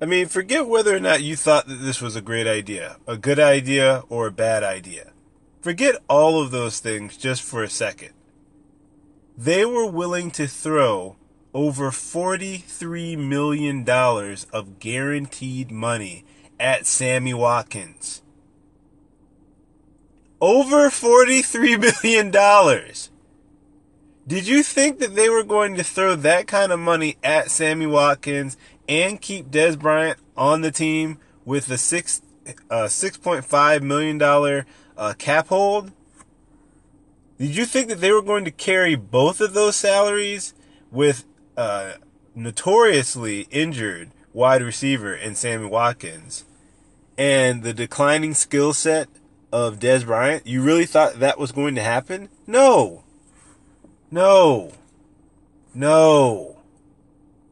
[0.00, 3.16] I mean, forget whether or not you thought that this was a great idea, a
[3.16, 5.12] good idea, or a bad idea.
[5.60, 8.10] Forget all of those things just for a second.
[9.36, 11.16] They were willing to throw
[11.54, 13.88] over $43 million
[14.52, 16.24] of guaranteed money
[16.58, 18.22] at Sammy Watkins.
[20.40, 22.30] Over $43 million.
[24.26, 27.86] Did you think that they were going to throw that kind of money at Sammy
[27.86, 28.56] Watkins
[28.88, 32.22] and keep Dez Bryant on the team with the six
[32.70, 34.66] uh, six point five million dollar
[34.96, 35.92] uh, cap hold?
[37.38, 40.54] Did you think that they were going to carry both of those salaries
[40.90, 41.24] with
[41.56, 41.94] uh,
[42.34, 46.44] notoriously injured wide receiver in Sammy Watkins
[47.18, 49.08] and the declining skill set
[49.52, 50.46] of Dez Bryant?
[50.46, 52.28] You really thought that was going to happen?
[52.46, 53.02] No.
[54.10, 54.72] No.
[55.74, 56.53] No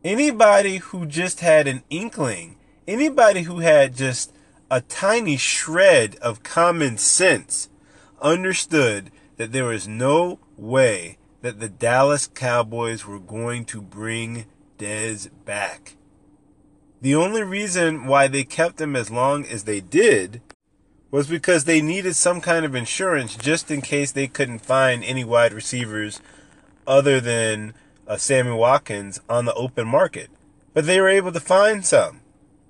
[0.05, 2.57] anybody who just had an inkling,
[2.87, 4.33] anybody who had just
[4.71, 7.69] a tiny shred of common sense
[8.21, 14.47] understood that there was no way that the Dallas Cowboys were going to bring
[14.79, 15.97] Dez back.
[17.01, 20.41] The only reason why they kept him as long as they did
[21.11, 25.25] was because they needed some kind of insurance just in case they couldn't find any
[25.25, 26.21] wide receivers
[26.87, 27.75] other than
[28.07, 30.31] uh, Sammy Watkins on the open market,
[30.75, 32.21] but they were able to find some.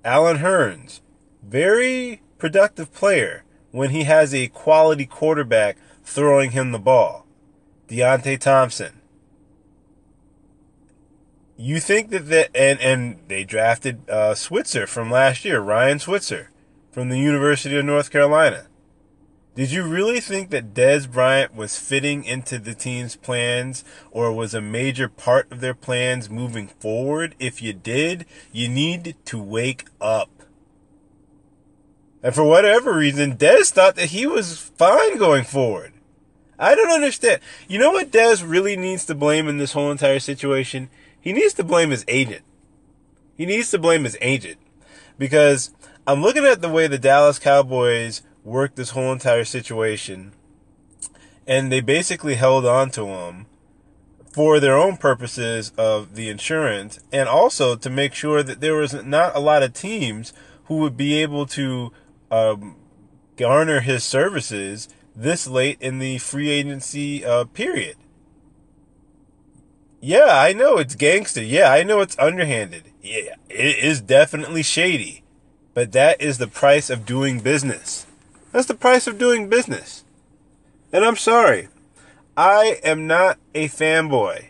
[0.05, 0.99] Allen Hurns,
[1.41, 7.25] very productive player when he has a quality quarterback throwing him the ball.
[7.87, 8.99] Deonte Thompson.
[11.55, 16.49] You think that that and and they drafted uh, Switzer from last year, Ryan Switzer
[16.91, 18.67] from the University of North Carolina.
[19.55, 24.55] Did you really think that Dez Bryant was fitting into the team's plans or was
[24.55, 27.35] a major part of their plans moving forward?
[27.37, 30.31] If you did, you need to wake up.
[32.23, 35.93] And for whatever reason, Dez thought that he was fine going forward.
[36.57, 37.39] I don't understand.
[37.67, 40.89] You know what Dez really needs to blame in this whole entire situation?
[41.21, 42.43] He needs to blame his agent.
[43.35, 44.57] He needs to blame his agent.
[45.19, 45.71] Because
[46.07, 50.33] I'm looking at the way the Dallas Cowboys worked this whole entire situation.
[51.45, 53.45] And they basically held on to him
[54.33, 58.93] for their own purposes of the insurance and also to make sure that there was
[59.03, 60.33] not a lot of teams
[60.65, 61.91] who would be able to
[62.31, 62.75] um,
[63.37, 67.95] garner his services this late in the free agency uh, period.
[69.99, 71.43] Yeah, I know it's gangster.
[71.43, 72.91] Yeah, I know it's underhanded.
[73.01, 75.23] Yeah, it is definitely shady.
[75.73, 78.05] But that is the price of doing business.
[78.53, 80.05] That's the price of doing business.
[80.93, 81.69] And I'm sorry.
[82.37, 84.49] I am not a fanboy.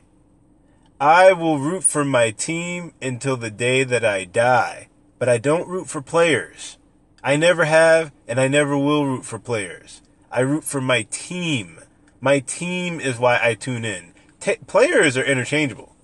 [1.00, 5.70] I will root for my team until the day that I die, but I don't
[5.70, 6.78] root for players.
[7.24, 10.02] I never have, and I never will root for players.
[10.30, 11.80] I root for my team.
[12.20, 14.14] My team is why I tune in.
[14.42, 15.96] T- players are interchangeable.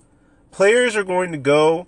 [0.50, 1.86] Players are going to go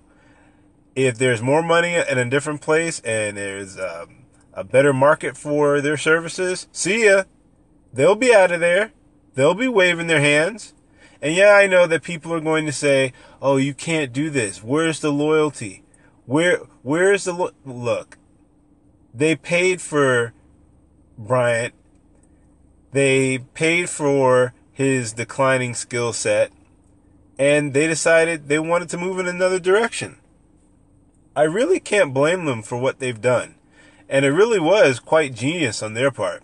[0.94, 4.21] if there's more money in a different place and there's um,
[4.54, 7.24] a better market for their services, see ya.
[7.92, 8.92] They'll be out of there.
[9.34, 10.74] They'll be waving their hands.
[11.20, 14.62] And yeah, I know that people are going to say, "Oh, you can't do this.
[14.62, 15.84] Where's the loyalty?
[16.26, 17.52] Where where's the lo-?
[17.64, 18.18] look?
[19.14, 20.32] They paid for
[21.18, 21.74] Bryant.
[22.92, 26.50] They paid for his declining skill set
[27.38, 30.18] and they decided they wanted to move in another direction.
[31.34, 33.56] I really can't blame them for what they've done.
[34.12, 36.42] And it really was quite genius on their part.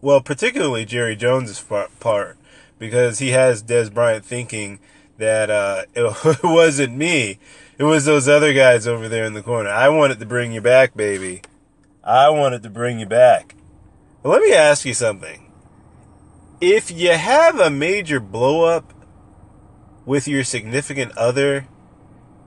[0.00, 2.38] Well, particularly Jerry Jones's part,
[2.78, 4.80] because he has Dez Bryant thinking
[5.18, 7.38] that uh, it wasn't me.
[7.76, 9.68] It was those other guys over there in the corner.
[9.68, 11.42] I wanted to bring you back, baby.
[12.02, 13.54] I wanted to bring you back.
[14.22, 15.52] But let me ask you something.
[16.62, 18.94] If you have a major blow up
[20.06, 21.68] with your significant other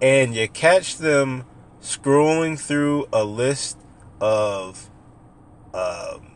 [0.01, 1.45] and you catch them
[1.83, 3.77] scrolling through a list
[4.21, 4.89] of
[5.73, 6.31] um,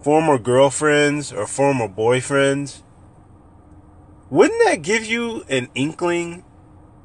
[0.00, 2.82] former girlfriends or former boyfriends,
[4.30, 6.44] wouldn't that give you an inkling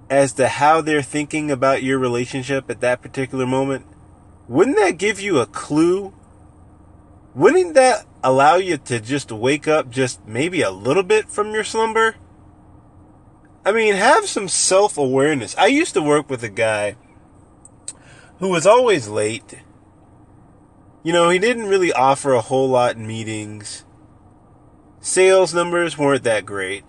[0.10, 3.86] as to how they're thinking about your relationship at that particular moment?
[4.48, 6.14] Wouldn't that give you a clue?
[7.34, 11.64] Wouldn't that allow you to just wake up just maybe a little bit from your
[11.64, 12.16] slumber?
[13.66, 15.56] I mean, have some self awareness.
[15.58, 16.96] I used to work with a guy
[18.40, 19.60] who was always late.
[21.04, 23.86] You know, he didn't really offer a whole lot in meetings.
[25.00, 26.84] Sales numbers weren't that great.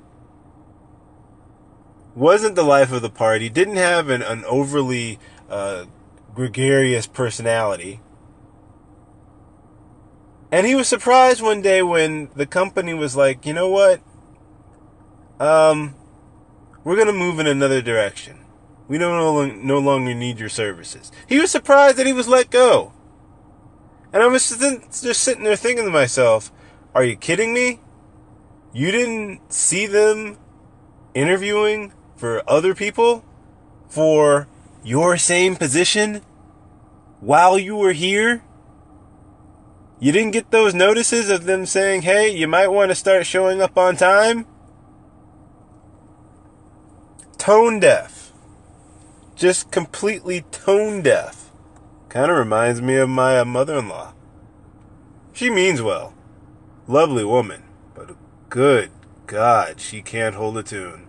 [2.16, 5.19] wasn't the life of the party, didn't have an, an overly
[5.50, 5.84] uh,
[6.34, 8.00] gregarious personality.
[10.50, 14.00] And he was surprised one day when the company was like, you know what?
[15.38, 15.94] Um,
[16.84, 18.45] we're going to move in another direction.
[18.88, 21.11] We don't no longer need your services.
[21.27, 22.93] He was surprised that he was let go.
[24.12, 26.53] And I was just sitting there thinking to myself,
[26.94, 27.81] are you kidding me?
[28.73, 30.38] You didn't see them
[31.15, 33.25] interviewing for other people
[33.88, 34.47] for
[34.85, 36.23] your same position
[37.21, 38.43] while you were here?
[39.99, 43.61] You didn't get those notices of them saying, hey, you might want to start showing
[43.61, 44.47] up on time?
[47.38, 48.25] Tone deaf.
[49.37, 51.53] Just completely tone deaf.
[52.09, 54.15] Kind of reminds me of my uh, mother in law.
[55.33, 56.15] She means well.
[56.88, 57.62] Lovely woman.
[57.94, 58.17] But
[58.49, 58.91] good
[59.27, 61.09] God, she can't hold a tune.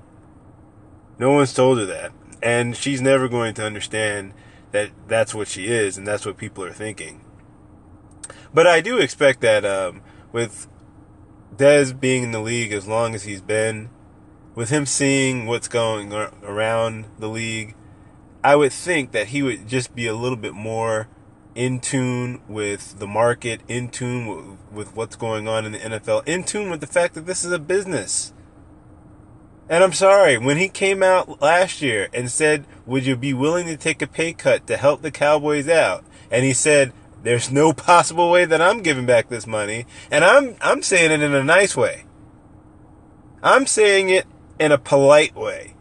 [1.20, 2.12] No one's told her that.
[2.42, 4.34] And she's never going to understand
[4.72, 7.22] that that's what she is and that's what people are thinking.
[8.54, 10.02] But I do expect that um,
[10.32, 10.68] with
[11.56, 13.90] Dez being in the league as long as he's been,
[14.56, 17.76] with him seeing what's going around the league,
[18.48, 21.10] I would think that he would just be a little bit more
[21.54, 26.26] in tune with the market, in tune with, with what's going on in the NFL,
[26.26, 28.32] in tune with the fact that this is a business.
[29.68, 33.66] And I'm sorry, when he came out last year and said, Would you be willing
[33.66, 36.06] to take a pay cut to help the Cowboys out?
[36.32, 36.94] And he said,
[37.24, 39.86] There's no possible way that I'm giving back this money.
[40.10, 42.06] And I'm I'm saying it in a nice way.
[43.44, 44.26] I'm saying it
[44.58, 45.74] in a polite way.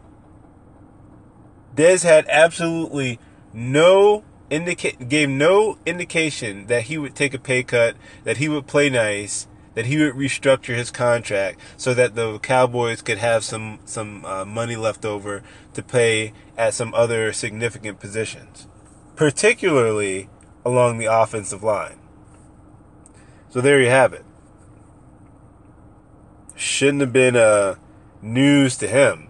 [1.77, 3.19] Dez had absolutely
[3.53, 8.65] no indicate gave no indication that he would take a pay cut, that he would
[8.65, 13.77] play nice, that he would restructure his contract so that the Cowboys could have some
[13.85, 15.43] some uh, money left over
[15.75, 18.67] to pay at some other significant positions,
[19.15, 20.29] particularly
[20.65, 21.99] along the offensive line.
[23.49, 24.25] So there you have it.
[26.55, 27.75] Shouldn't have been uh,
[28.23, 29.29] news to him.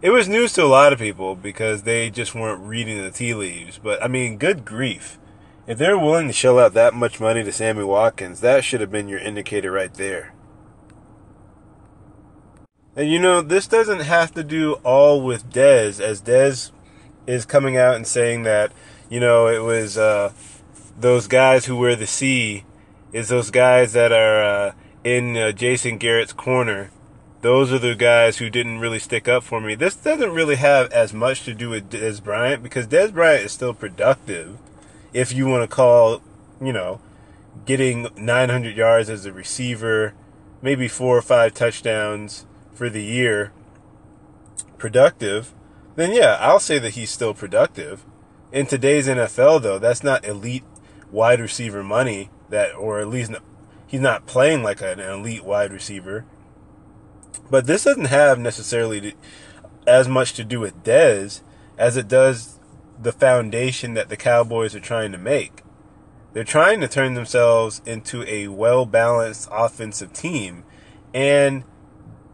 [0.00, 3.34] It was news to a lot of people because they just weren't reading the tea
[3.34, 3.78] leaves.
[3.78, 5.18] But I mean, good grief
[5.68, 8.90] if they're willing to shell out that much money to Sammy Watkins, that should have
[8.90, 10.32] been your indicator right there.
[12.96, 16.72] And you know, this doesn't have to do all with Dez, as Dez
[17.26, 18.72] is coming out and saying that,
[19.10, 20.32] you know, it was uh,
[20.98, 22.64] those guys who wear the C,
[23.12, 24.72] is those guys that are uh,
[25.04, 26.90] in uh, Jason Garrett's corner.
[27.40, 29.74] Those are the guys who didn't really stick up for me.
[29.74, 33.52] This doesn't really have as much to do with Dez Bryant because Dez Bryant is
[33.52, 34.58] still productive
[35.12, 36.20] if you want to call,
[36.60, 37.00] you know,
[37.64, 40.14] getting 900 yards as a receiver,
[40.62, 43.52] maybe four or five touchdowns for the year
[44.76, 45.52] productive,
[45.96, 48.04] then yeah, I'll say that he's still productive.
[48.52, 50.64] In today's NFL, though, that's not elite
[51.10, 53.32] wide receiver money that, or at least
[53.86, 56.24] he's not playing like an elite wide receiver.
[57.50, 59.14] But this doesn't have necessarily
[59.86, 61.40] as much to do with Dez
[61.78, 62.58] as it does
[63.00, 65.62] the foundation that the Cowboys are trying to make.
[66.32, 70.64] They're trying to turn themselves into a well balanced offensive team.
[71.14, 71.64] And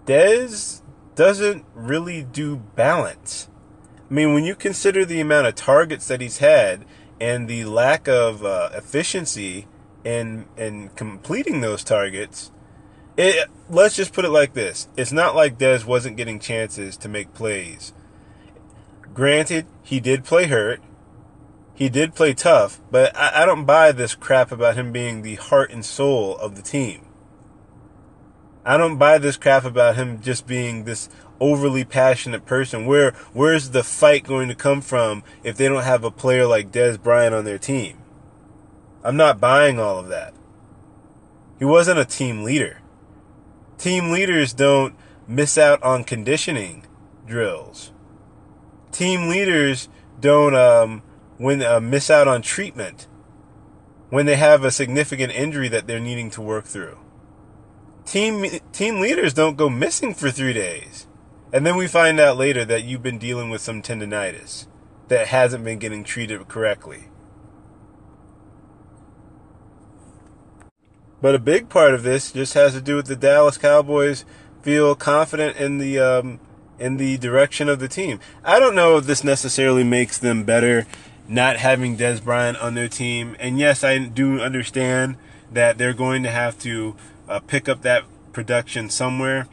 [0.05, 0.83] Dez
[1.15, 3.49] doesn't really do balance.
[4.11, 6.85] I mean, when you consider the amount of targets that he's had
[7.21, 9.67] and the lack of uh, efficiency
[10.05, 12.51] in in completing those targets,
[13.17, 17.09] it let's just put it like this: it's not like Dez wasn't getting chances to
[17.09, 17.93] make plays.
[19.13, 20.81] Granted, he did play hurt.
[21.75, 25.37] He did play tough, but I, I don't buy this crap about him being the
[25.37, 27.07] heart and soul of the team.
[28.65, 32.87] I don't buy this crap about him just being this overly passionate person.
[32.87, 36.73] Where where's the fight going to come from if they don't have a player like
[36.73, 37.99] Dez Bryant on their team?
[39.03, 40.33] I'm not buying all of that.
[41.59, 42.81] He wasn't a team leader.
[43.85, 44.97] Team leaders don't
[45.29, 46.87] miss out on conditioning
[47.27, 47.93] drills
[48.95, 51.03] team leaders don't um,
[51.37, 53.09] when uh, miss out on treatment
[54.09, 56.99] when they have a significant injury that they're needing to work through.
[58.07, 61.07] Team team leaders don't go missing for three days,
[61.53, 64.67] and then we find out later that you've been dealing with some tendonitis
[65.09, 67.11] that hasn't been getting treated correctly.
[71.25, 74.27] But a big part of this just has to do with the Dallas Cowboys
[74.61, 76.39] feel confident in the um,
[76.79, 78.21] in the direction of the team.
[78.45, 80.87] I don't know if this necessarily makes them better
[81.27, 83.37] not having Dez Bryant on their team.
[83.41, 85.17] And yes, I do understand
[85.51, 86.95] that they're going to have to
[87.27, 88.05] uh, pick up that
[88.35, 89.49] production somewhere.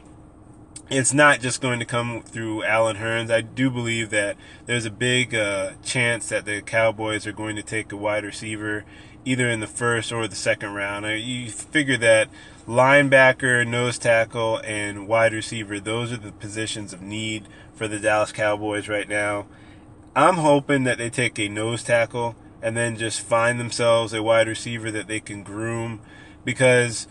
[0.90, 3.30] it's not just going to come through Allen Hurns.
[3.30, 4.36] I do believe that
[4.66, 8.84] there's a big uh, chance that the Cowboys are going to take a wide receiver
[9.24, 11.06] either in the first or the second round.
[11.06, 12.28] You figure that
[12.66, 18.32] linebacker, nose tackle, and wide receiver, those are the positions of need for the Dallas
[18.32, 19.46] Cowboys right now.
[20.14, 24.46] I'm hoping that they take a nose tackle and then just find themselves a wide
[24.46, 26.00] receiver that they can groom
[26.44, 27.08] because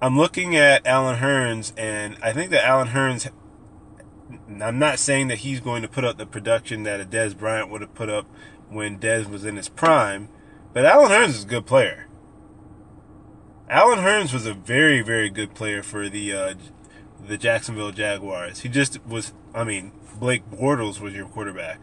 [0.00, 3.30] I'm looking at Allen Hurns and I think that Allen Hurns
[4.60, 7.70] I'm not saying that he's going to put up the production that a Dez Bryant
[7.70, 8.26] would have put up
[8.68, 10.28] when Dez was in his prime,
[10.76, 12.06] but Allen Hurns is a good player.
[13.66, 16.54] Allen Hurns was a very, very good player for the uh,
[17.26, 18.60] the Jacksonville Jaguars.
[18.60, 19.32] He just was.
[19.54, 21.80] I mean, Blake Bortles was your quarterback,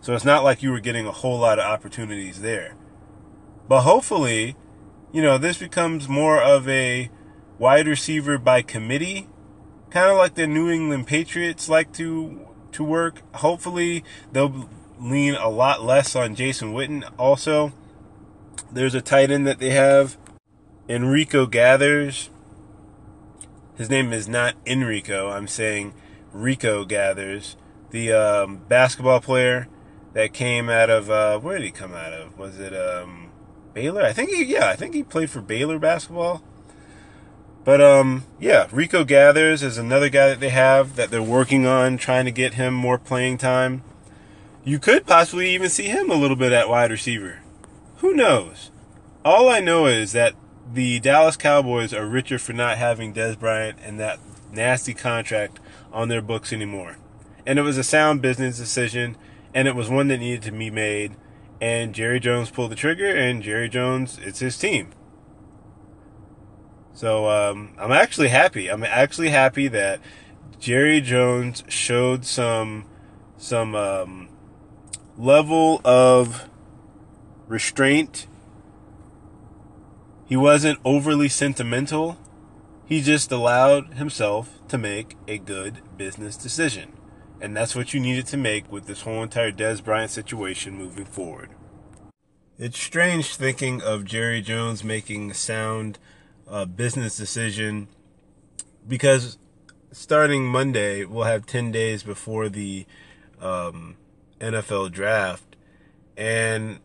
[0.00, 2.74] so it's not like you were getting a whole lot of opportunities there.
[3.68, 4.56] But hopefully,
[5.12, 7.12] you know, this becomes more of a
[7.60, 9.28] wide receiver by committee,
[9.90, 13.22] kind of like the New England Patriots like to to work.
[13.36, 14.68] Hopefully, they'll
[14.98, 17.08] lean a lot less on Jason Witten.
[17.16, 17.72] Also,
[18.72, 20.16] there's a tight end that they have
[20.88, 22.30] Enrico Gathers.
[23.76, 25.30] His name is not Enrico.
[25.30, 25.94] I'm saying
[26.32, 27.56] Rico Gathers,
[27.90, 29.68] the um, basketball player
[30.14, 32.38] that came out of uh, where did he come out of?
[32.38, 33.30] Was it um,
[33.74, 34.02] Baylor?
[34.02, 36.42] I think he yeah, I think he played for Baylor basketball.
[37.64, 41.96] But um, yeah, Rico Gathers is another guy that they have that they're working on
[41.96, 43.82] trying to get him more playing time.
[44.64, 47.41] You could possibly even see him a little bit at wide receiver.
[48.02, 48.72] Who knows?
[49.24, 50.34] All I know is that
[50.72, 54.18] the Dallas Cowboys are richer for not having Dez Bryant and that
[54.50, 55.60] nasty contract
[55.92, 56.96] on their books anymore.
[57.46, 59.16] And it was a sound business decision,
[59.54, 61.14] and it was one that needed to be made.
[61.60, 64.90] And Jerry Jones pulled the trigger, and Jerry Jones, it's his team.
[66.92, 68.68] So um, I'm actually happy.
[68.68, 70.00] I'm actually happy that
[70.58, 72.84] Jerry Jones showed some
[73.36, 74.28] some um,
[75.16, 76.48] level of
[77.52, 78.26] restraint
[80.32, 82.16] he wasn't overly sentimental.
[82.86, 86.94] He just allowed himself to make a good business decision.
[87.38, 91.04] And that's what you needed to make with this whole entire Dez Bryant situation moving
[91.04, 91.50] forward.
[92.56, 95.98] It's strange thinking of Jerry Jones making a sound
[96.48, 97.88] uh, business decision
[98.88, 99.36] because
[99.90, 102.86] starting Monday, we'll have 10 days before the
[103.38, 103.96] um,
[104.40, 105.56] NFL draft.
[106.16, 106.80] And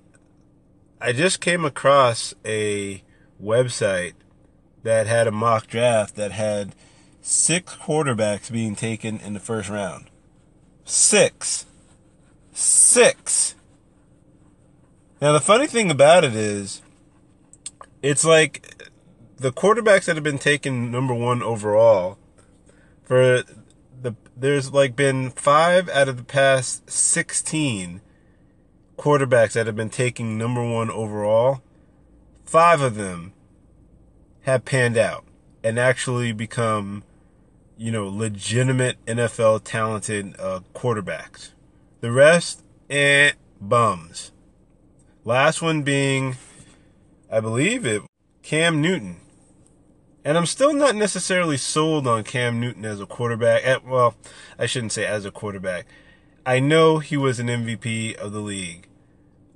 [0.99, 3.03] I just came across a
[3.41, 4.13] website
[4.83, 6.75] that had a mock draft that had
[7.21, 10.09] six quarterbacks being taken in the first round.
[10.85, 11.65] Six.
[12.51, 13.53] Six.
[15.21, 16.81] Now, the funny thing about it is,
[18.01, 18.89] it's like
[19.37, 22.17] the quarterbacks that have been taken number one overall
[23.03, 23.43] for
[24.01, 28.01] the there's like been five out of the past 16
[28.97, 31.61] quarterbacks that have been taking number one overall
[32.47, 33.33] five of them
[34.43, 35.25] have panned out
[35.63, 37.03] and actually become,
[37.77, 41.51] you know, legitimate NFL talented uh, quarterbacks.
[41.99, 44.31] The rest, eh, bums.
[45.25, 46.37] Last one being,
[47.29, 48.01] I believe it,
[48.41, 49.17] Cam Newton.
[50.23, 53.61] And I'm still not necessarily sold on Cam Newton as a quarterback.
[53.65, 54.15] Eh, well,
[54.57, 55.85] I shouldn't say as a quarterback.
[56.47, 58.87] I know he was an MVP of the league.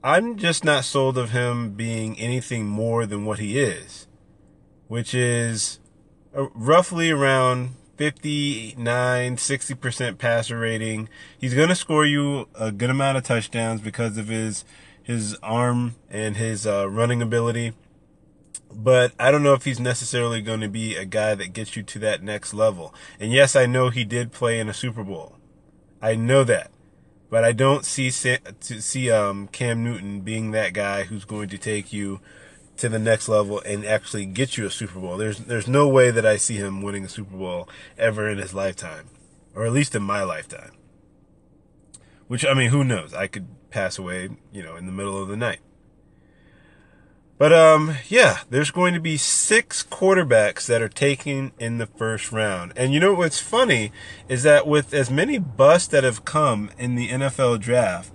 [0.03, 4.07] I'm just not sold of him being anything more than what he is,
[4.89, 5.79] which is
[6.33, 11.07] roughly around 59, 60% passer rating.
[11.37, 14.65] He's going to score you a good amount of touchdowns because of his
[15.01, 17.71] his arm and his uh, running ability.
[18.69, 21.83] But I don't know if he's necessarily going to be a guy that gets you
[21.83, 22.93] to that next level.
[23.17, 25.37] And yes, I know he did play in a Super Bowl.
[26.01, 26.69] I know that.
[27.31, 31.93] But I don't see see um, Cam Newton being that guy who's going to take
[31.93, 32.19] you
[32.75, 35.15] to the next level and actually get you a Super Bowl.
[35.15, 38.53] There's there's no way that I see him winning a Super Bowl ever in his
[38.53, 39.07] lifetime,
[39.55, 40.73] or at least in my lifetime.
[42.27, 43.13] Which I mean, who knows?
[43.13, 45.61] I could pass away, you know, in the middle of the night.
[47.41, 52.31] But um, yeah, there's going to be six quarterbacks that are taken in the first
[52.31, 52.71] round.
[52.75, 53.91] And you know what's funny
[54.29, 58.13] is that with as many busts that have come in the NFL draft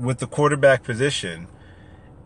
[0.00, 1.48] with the quarterback position,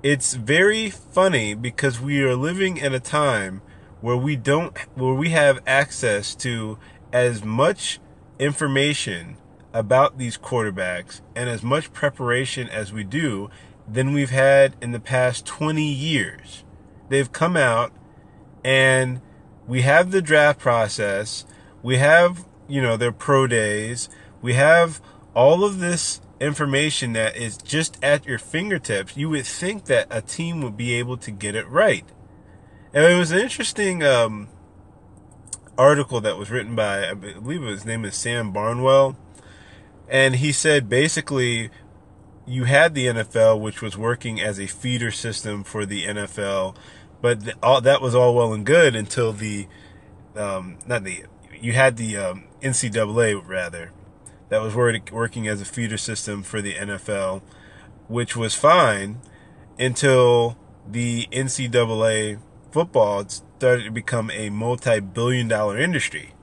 [0.05, 3.61] it's very funny because we are living in a time
[4.00, 6.79] where we don't where we have access to
[7.12, 7.99] as much
[8.38, 9.38] information
[9.73, 13.50] about these quarterbacks and as much preparation as we do
[13.87, 16.65] than we've had in the past 20 years.
[17.09, 17.93] They've come out
[18.65, 19.21] and
[19.67, 21.45] we have the draft process.
[21.83, 24.09] We have, you know, their pro days.
[24.41, 25.01] We have
[25.35, 29.17] all of this information that is just at your fingertips.
[29.17, 32.05] You would think that a team would be able to get it right.
[32.93, 34.49] And it was an interesting um,
[35.79, 39.17] article that was written by, I believe his name is Sam Barnwell.
[40.09, 41.71] And he said basically,
[42.47, 46.77] you had the NFL, which was working as a feeder system for the NFL,
[47.21, 49.67] but all that was all well and good until the,
[50.37, 51.25] um, not the,
[51.61, 53.93] you had the um, NCAA rather,
[54.49, 57.43] that was working as a feeder system for the NFL,
[58.09, 59.21] which was fine
[59.79, 62.39] until the NCAA
[62.71, 66.35] football started to become a multi-billion dollar industry.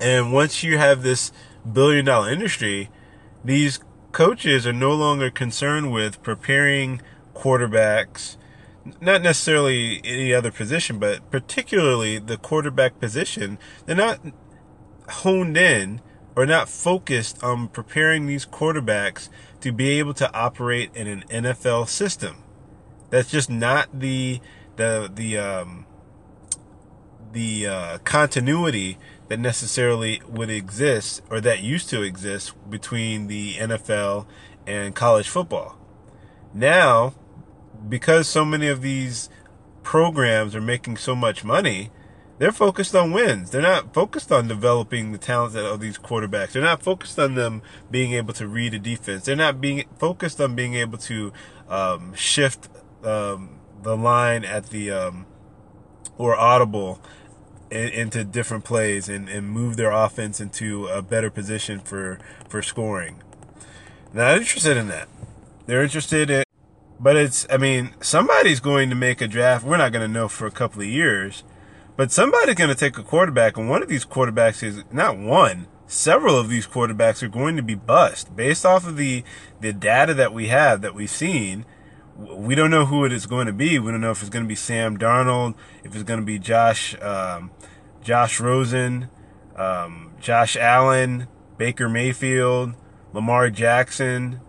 [0.00, 1.30] And once you have this
[1.70, 2.90] billion dollar industry,
[3.44, 3.80] these
[4.18, 7.00] coaches are no longer concerned with preparing
[7.36, 8.36] quarterbacks,
[9.00, 13.58] not necessarily any other position, but particularly the quarterback position.
[13.86, 14.18] They're not
[15.08, 16.00] honed in
[16.34, 19.28] or not focused on preparing these quarterbacks
[19.60, 22.42] to be able to operate in an NFL system.
[23.10, 24.40] That's just not the
[24.74, 25.86] the the um,
[27.30, 28.98] the uh, continuity
[29.28, 34.26] that necessarily would exist or that used to exist between the NFL
[34.66, 35.78] and college football.
[36.52, 37.14] Now,
[37.88, 39.28] because so many of these
[39.82, 41.90] programs are making so much money,
[42.38, 43.50] they're focused on wins.
[43.50, 46.52] They're not focused on developing the talents of these quarterbacks.
[46.52, 49.24] They're not focused on them being able to read a defense.
[49.24, 51.32] They're not being focused on being able to
[51.68, 52.68] um, shift
[53.04, 55.26] um, the line at the um,
[56.16, 57.00] or audible
[57.70, 63.22] into different plays and, and move their offense into a better position for for scoring.
[64.12, 65.08] Not interested in that.
[65.66, 66.44] They're interested in,
[66.98, 67.46] but it's.
[67.50, 69.64] I mean, somebody's going to make a draft.
[69.64, 71.44] We're not going to know for a couple of years,
[71.96, 75.66] but somebody's going to take a quarterback, and one of these quarterbacks is not one.
[75.86, 79.24] Several of these quarterbacks are going to be bust based off of the
[79.60, 81.64] the data that we have that we've seen
[82.18, 83.78] we don't know who it is going to be.
[83.78, 85.54] We don't know if it's going to be Sam Darnold,
[85.84, 87.52] if it's going to be Josh, um,
[88.02, 89.08] Josh Rosen,
[89.56, 92.74] um, Josh Allen, Baker Mayfield,
[93.12, 94.40] Lamar Jackson.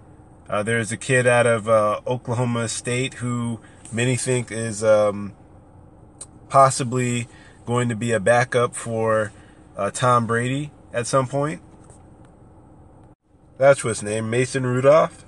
[0.49, 3.59] Uh, there's a kid out of uh, Oklahoma State who
[3.91, 5.33] many think is um,
[6.49, 7.27] possibly
[7.67, 9.31] going to be a backup for
[9.77, 11.61] uh, Tom Brady at some point.
[13.59, 15.23] That's what's name, Mason Rudolph.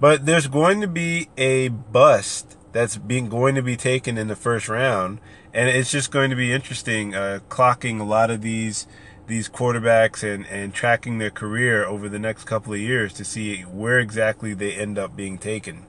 [0.00, 4.36] But there's going to be a bust that's being going to be taken in the
[4.36, 5.20] first round,
[5.52, 8.86] and it's just going to be interesting uh, clocking a lot of these
[9.26, 13.62] these quarterbacks and, and tracking their career over the next couple of years to see
[13.62, 15.86] where exactly they end up being taken.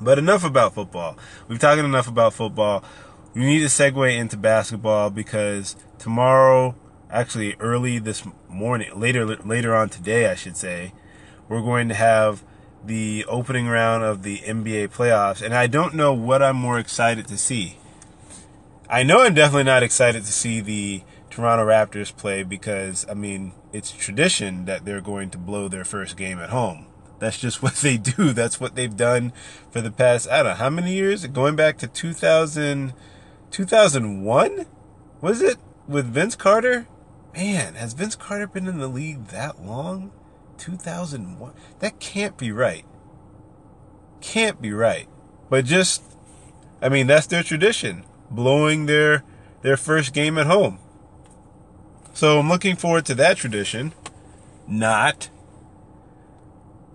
[0.00, 1.16] But enough about football.
[1.46, 2.82] We've talked enough about football.
[3.32, 6.74] We need to segue into basketball because tomorrow,
[7.10, 10.94] actually early this morning, later later on today, I should say,
[11.48, 12.42] we're going to have
[12.84, 17.26] the opening round of the NBA playoffs, and I don't know what I'm more excited
[17.28, 17.78] to see.
[18.88, 23.52] I know I'm definitely not excited to see the Toronto Raptors play because, I mean,
[23.72, 26.86] it's tradition that they're going to blow their first game at home.
[27.18, 28.32] That's just what they do.
[28.32, 29.32] That's what they've done
[29.70, 31.26] for the past, I don't know, how many years?
[31.26, 32.94] Going back to 2000,
[33.50, 34.66] 2001?
[35.20, 35.58] Was it?
[35.86, 36.86] With Vince Carter?
[37.34, 40.12] Man, has Vince Carter been in the league that long?
[40.58, 41.52] 2001.
[41.78, 42.84] That can't be right.
[44.20, 45.08] Can't be right.
[45.48, 46.02] But just,
[46.82, 49.24] I mean, that's their tradition, blowing their
[49.62, 50.78] their first game at home.
[52.12, 53.92] So I'm looking forward to that tradition.
[54.66, 55.30] Not.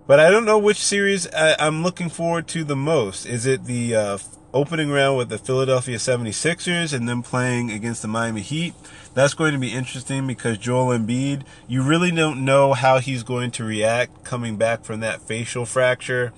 [0.06, 3.24] But I don't know which series I, am looking forward to the most.
[3.24, 4.18] Is it the uh,
[4.54, 8.72] opening round with the Philadelphia 76ers and then playing against the Miami Heat.
[9.12, 13.50] That's going to be interesting because Joel Embiid, you really don't know how he's going
[13.52, 16.32] to react coming back from that facial fracture.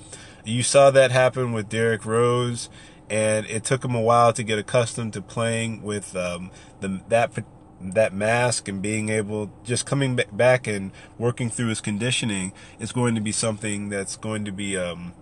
[0.46, 2.70] You saw that happen with Derrick Rose,
[3.10, 6.50] and it took him a while to get accustomed to playing with um,
[6.80, 7.32] the, that
[7.78, 13.14] that mask and being able just coming back and working through his conditioning is going
[13.14, 15.12] to be something that's going to be um,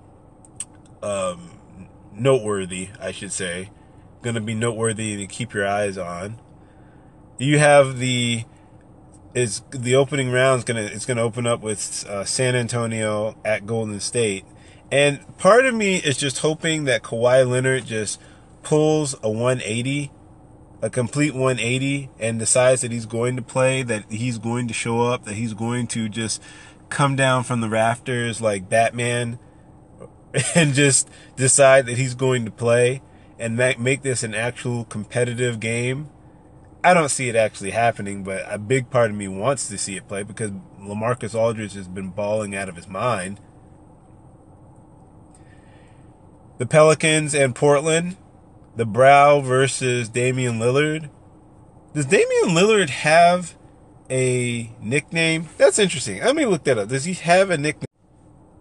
[1.03, 1.54] um,
[2.17, 3.71] noteworthy, I should say.
[4.23, 6.41] Going to be noteworthy to keep your eyes on.
[7.39, 8.45] You have the
[9.35, 13.67] is the opening round is gonna it's gonna open up with uh, San Antonio at
[13.67, 14.45] Golden State,
[14.93, 18.21] and part of me is just hoping that Kawhi Leonard just
[18.63, 20.13] pulls a 180,
[20.83, 25.03] a complete 180, and decides that he's going to play, that he's going to show
[25.03, 26.41] up, that he's going to just
[26.89, 29.39] come down from the rafters like Batman
[30.55, 33.03] and just decide that he's going to play
[33.39, 36.09] and make this an actual competitive game.
[36.83, 39.97] I don't see it actually happening, but a big part of me wants to see
[39.97, 43.41] it play because LaMarcus Aldridge has been balling out of his mind.
[46.59, 48.17] The Pelicans and Portland,
[48.77, 51.11] the Brow versus Damian Lillard.
[51.95, 53.57] Does Damian Lillard have
[54.11, 55.49] a nickname?
[55.57, 56.21] That's interesting.
[56.21, 56.89] Let me look that up.
[56.89, 57.87] Does he have a nickname?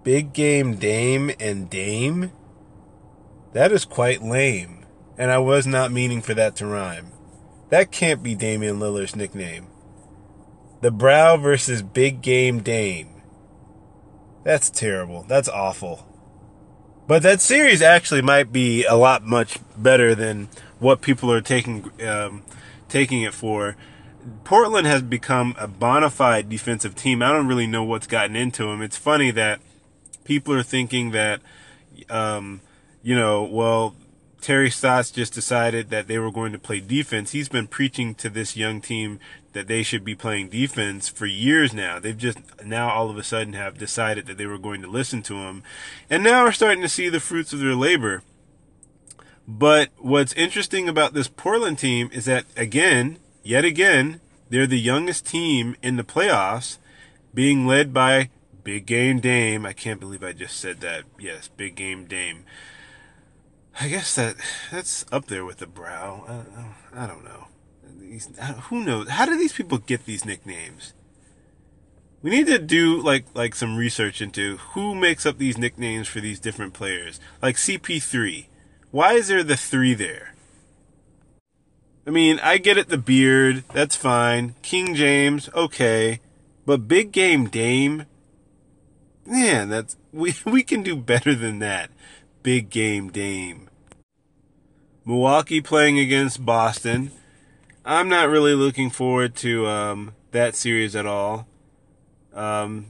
[0.04, 2.32] Big Game Dame and Dame?
[3.54, 4.86] That is quite lame.
[5.18, 7.12] And I was not meaning for that to rhyme.
[7.70, 9.68] That can't be Damian Lillard's nickname.
[10.82, 13.22] The Brow versus Big Game Dame.
[14.44, 15.24] That's terrible.
[15.28, 16.06] That's awful.
[17.08, 21.90] But that series actually might be a lot much better than what people are taking
[22.06, 22.44] um,
[22.90, 23.78] taking it for.
[24.44, 27.22] Portland has become a bona fide defensive team.
[27.22, 28.82] I don't really know what's gotten into them.
[28.82, 29.60] It's funny that
[30.24, 31.42] people are thinking that,
[32.10, 32.62] um,
[33.02, 33.96] you know, well,
[34.42, 37.32] Terry Stotts just decided that they were going to play defense.
[37.32, 39.20] He's been preaching to this young team
[39.54, 41.98] that they should be playing defense for years now.
[41.98, 45.22] They've just now all of a sudden have decided that they were going to listen
[45.24, 45.64] to him.
[46.10, 48.24] And now we're starting to see the fruits of their labor.
[49.48, 55.26] But what's interesting about this Portland team is that, again, yet again, they're the youngest
[55.26, 56.78] team in the playoffs,
[57.34, 58.30] being led by
[58.64, 59.66] Big Game Dame.
[59.66, 61.04] I can't believe I just said that.
[61.20, 62.46] Yes, Big Game Dame.
[63.80, 64.36] I guess that
[64.72, 66.46] that's up there with the brow.
[66.94, 67.48] I, don't know.
[68.00, 68.30] These,
[68.70, 69.10] who knows?
[69.10, 70.94] How do these people get these nicknames?
[72.22, 76.22] We need to do like like some research into who makes up these nicknames for
[76.22, 77.20] these different players.
[77.42, 78.46] Like CP3.
[78.92, 80.36] Why is there the 3 there?
[82.06, 84.54] I mean, I get it the beard, that's fine.
[84.62, 86.20] King James, okay.
[86.66, 88.06] But Big Game Dame?
[89.26, 91.90] Man, that's we we can do better than that
[92.42, 93.70] big game Dame.
[95.06, 97.12] Milwaukee playing against Boston.
[97.86, 101.48] I'm not really looking forward to um, that series at all.
[102.34, 102.86] Um,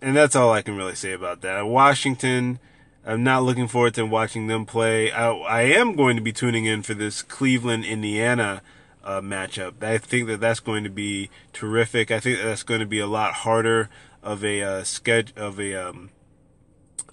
[0.00, 1.66] and that's all I can really say about that.
[1.66, 2.58] Washington,
[3.04, 5.12] I'm not looking forward to watching them play.
[5.12, 8.62] I, I am going to be tuning in for this Cleveland Indiana
[9.04, 9.82] uh, matchup.
[9.82, 12.10] I think that that's going to be terrific.
[12.10, 13.90] I think that that's going to be a lot harder
[14.22, 16.10] of a uh, sketch of a um,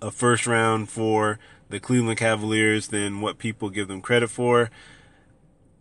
[0.01, 1.39] a first round for
[1.69, 4.69] the Cleveland Cavaliers than what people give them credit for,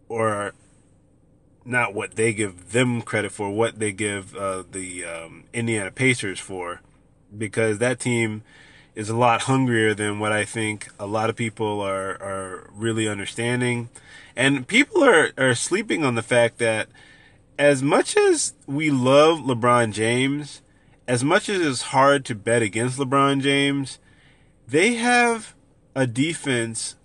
[0.08, 0.52] or
[1.64, 6.40] not what they give them credit for, what they give uh, the um, Indiana Pacers
[6.40, 6.80] for,
[7.36, 8.42] because that team
[8.94, 13.06] is a lot hungrier than what I think a lot of people are are really
[13.08, 13.88] understanding,
[14.34, 16.88] and people are are sleeping on the fact that
[17.58, 20.62] as much as we love LeBron James,
[21.08, 23.98] as much as it's hard to bet against LeBron James,
[24.66, 25.54] they have
[25.94, 26.96] a defense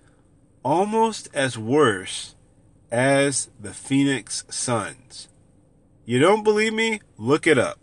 [0.64, 2.36] almost as worse
[2.92, 5.30] as the Phoenix Suns.
[6.06, 7.02] You don't believe me?
[7.18, 7.80] Look it up.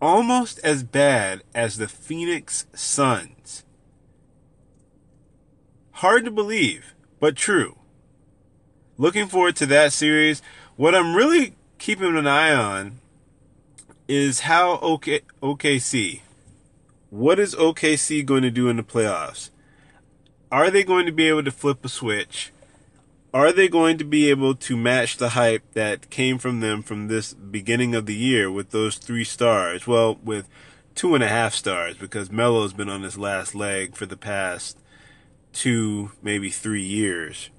[0.00, 3.64] Almost as bad as the Phoenix Suns.
[5.92, 7.78] Hard to believe, but true.
[8.96, 10.42] Looking forward to that series.
[10.76, 13.00] What I'm really keeping an eye on
[14.12, 16.20] is how OK, OKC
[17.12, 19.50] what is OKC going to do in the playoffs?
[20.50, 22.52] Are they going to be able to flip a switch?
[23.34, 27.08] Are they going to be able to match the hype that came from them from
[27.08, 29.86] this beginning of the year with those three stars?
[29.86, 30.48] Well, with
[30.94, 34.78] two and a half stars because Melo's been on his last leg for the past
[35.52, 37.50] two, maybe three years.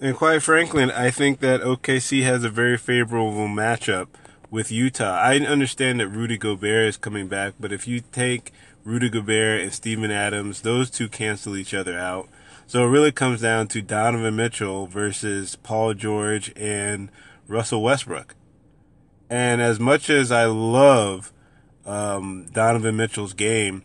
[0.00, 4.06] And quite frankly, I think that OKC has a very favorable matchup
[4.50, 5.20] with Utah.
[5.20, 8.52] I understand that Rudy Gobert is coming back, but if you take
[8.84, 12.28] Rudy Gobert and Steven Adams, those two cancel each other out.
[12.66, 17.10] So it really comes down to Donovan Mitchell versus Paul George and
[17.46, 18.34] Russell Westbrook.
[19.30, 21.32] And as much as I love
[21.84, 23.82] um, Donovan Mitchell's game,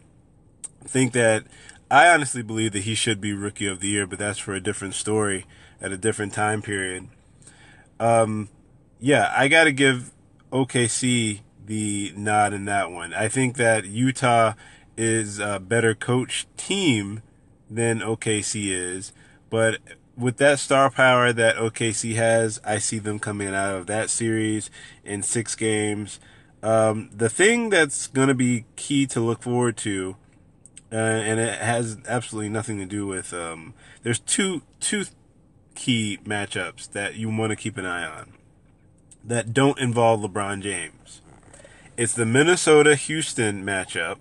[0.83, 1.45] I think that
[1.89, 4.61] I honestly believe that he should be Rookie of the Year, but that's for a
[4.61, 5.45] different story
[5.81, 7.07] at a different time period.
[7.99, 8.49] Um,
[8.99, 10.11] yeah, I got to give
[10.53, 13.13] OKC the nod in that one.
[13.13, 14.53] I think that Utah
[14.95, 17.21] is a better coach team
[17.69, 19.13] than OKC is.
[19.49, 19.79] But
[20.15, 24.69] with that star power that OKC has, I see them coming out of that series
[25.03, 26.19] in six games.
[26.61, 30.15] Um, the thing that's going to be key to look forward to,
[30.91, 33.33] uh, and it has absolutely nothing to do with.
[33.33, 35.05] Um, there's two two
[35.75, 38.33] key matchups that you want to keep an eye on
[39.23, 41.21] that don't involve LeBron James.
[41.97, 44.17] It's the Minnesota Houston matchup,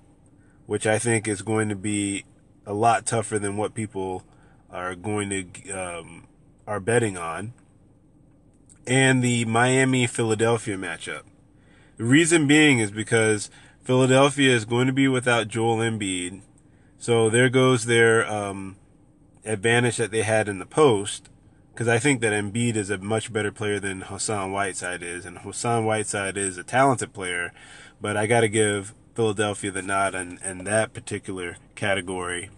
[0.67, 2.25] which I think is going to be
[2.67, 4.25] a lot tougher than what people
[4.71, 6.27] are going to um,
[6.67, 7.53] are betting on.
[8.87, 11.23] and the Miami Philadelphia matchup.
[11.97, 13.51] The reason being is because
[13.83, 16.43] Philadelphia is going to be without Joel Embiid.
[16.99, 18.77] So there goes their um,
[19.45, 21.29] advantage that they had in the post.
[21.73, 25.25] Because I think that Embiid is a much better player than Hassan Whiteside is.
[25.25, 27.53] And Hassan Whiteside is a talented player.
[28.01, 32.51] But I got to give Philadelphia the nod in, in that particular category.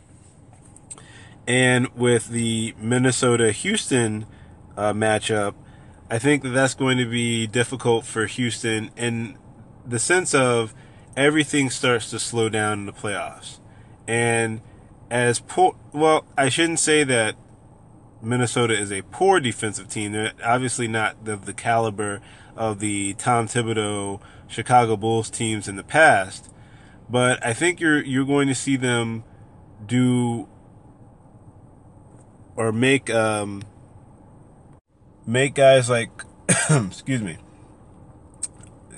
[1.47, 4.27] And with the Minnesota Houston
[4.77, 5.55] uh, matchup,
[6.11, 9.39] I think that that's going to be difficult for Houston in
[9.87, 10.75] the sense of
[11.17, 13.59] everything starts to slow down in the playoffs.
[14.07, 14.61] And
[15.11, 17.37] as poor, well, I shouldn't say that
[18.25, 20.13] Minnesota is a poor defensive team.
[20.13, 22.21] They're obviously not the, the caliber
[22.57, 26.51] of the Tom Thibodeau Chicago Bulls teams in the past,
[27.09, 29.25] but I think you're you're going to see them
[29.85, 30.49] do
[32.57, 33.63] or make um,
[35.27, 36.11] make guys like
[36.71, 37.39] excuse me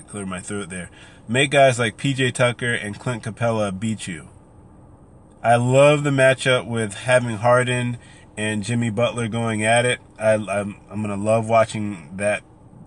[0.07, 0.89] clear my throat there
[1.27, 4.29] make guys like PJ Tucker and Clint Capela beat you.
[5.43, 7.97] I love the matchup with having Harden
[8.37, 9.99] and Jimmy Butler going at it.
[10.19, 12.43] I, I'm, I'm gonna love watching that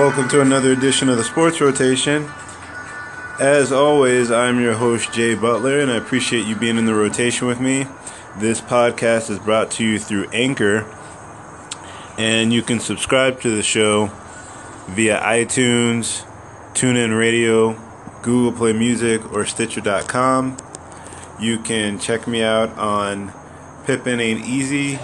[0.00, 2.26] Welcome to another edition of the Sports Rotation.
[3.38, 7.46] As always, I'm your host, Jay Butler, and I appreciate you being in the rotation
[7.46, 7.84] with me.
[8.38, 10.90] This podcast is brought to you through Anchor,
[12.16, 14.10] and you can subscribe to the show
[14.88, 16.24] via iTunes,
[16.72, 17.74] TuneIn Radio,
[18.22, 20.56] Google Play Music, or Stitcher.com.
[21.38, 23.34] You can check me out on
[23.84, 24.98] Pippen Ain't Easy,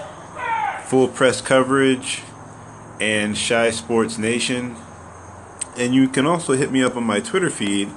[0.85, 2.22] Full Press Coverage,
[2.98, 4.74] and Chi Sports Nation.
[5.79, 7.91] And you can also hit me up on my Twitter feed.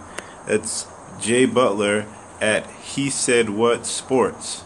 [0.47, 0.85] It's
[1.19, 2.05] Jay Butler
[2.41, 4.63] at He Said What Sports.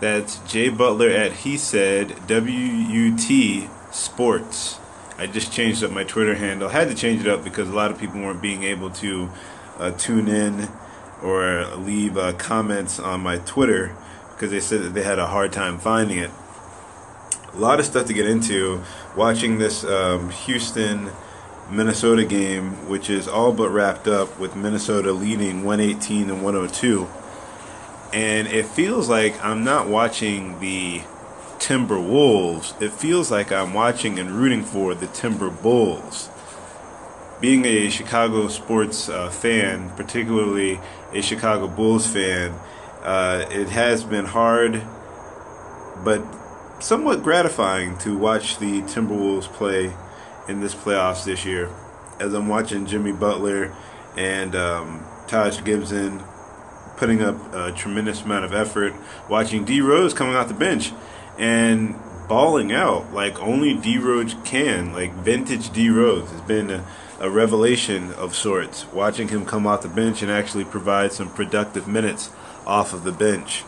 [0.00, 4.78] That's Jay Butler at He Said W U T Sports.
[5.16, 6.68] I just changed up my Twitter handle.
[6.68, 9.30] I had to change it up because a lot of people weren't being able to
[9.78, 10.68] uh, tune in
[11.22, 13.96] or leave uh, comments on my Twitter
[14.32, 16.30] because they said that they had a hard time finding it
[17.54, 18.82] a lot of stuff to get into.
[19.16, 21.10] Watching this um, Houston
[21.70, 27.08] Minnesota game, which is all but wrapped up with Minnesota leading 118 and 102.
[28.12, 31.02] And it feels like I'm not watching the
[31.58, 32.80] Timberwolves.
[32.82, 36.28] It feels like I'm watching and rooting for the Timber Bulls.
[37.40, 40.80] Being a Chicago sports uh, fan, particularly
[41.12, 42.52] a Chicago Bulls fan,
[43.02, 44.82] uh, it has been hard,
[46.04, 46.22] but
[46.80, 49.94] somewhat gratifying to watch the Timberwolves play
[50.48, 51.70] in this playoffs this year.
[52.20, 53.74] As I'm watching Jimmy Butler
[54.16, 56.22] and um, Taj Gibson
[56.96, 58.94] putting up a tremendous amount of effort,
[59.28, 60.92] watching D Rose coming off the bench
[61.38, 61.96] and
[62.28, 66.30] balling out like only D Rose can, like vintage D Rose.
[66.32, 66.84] It's been a,
[67.18, 68.86] a revelation of sorts.
[68.92, 72.30] Watching him come off the bench and actually provide some productive minutes
[72.66, 73.64] off of the bench.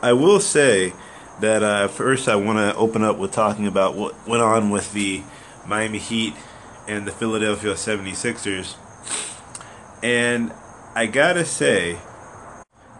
[0.00, 0.92] I will say
[1.40, 4.92] that uh, first I want to open up with talking about what went on with
[4.92, 5.22] the
[5.66, 6.34] Miami Heat
[6.86, 8.76] and the Philadelphia 76ers.
[10.02, 10.52] And
[10.94, 11.98] I gotta say,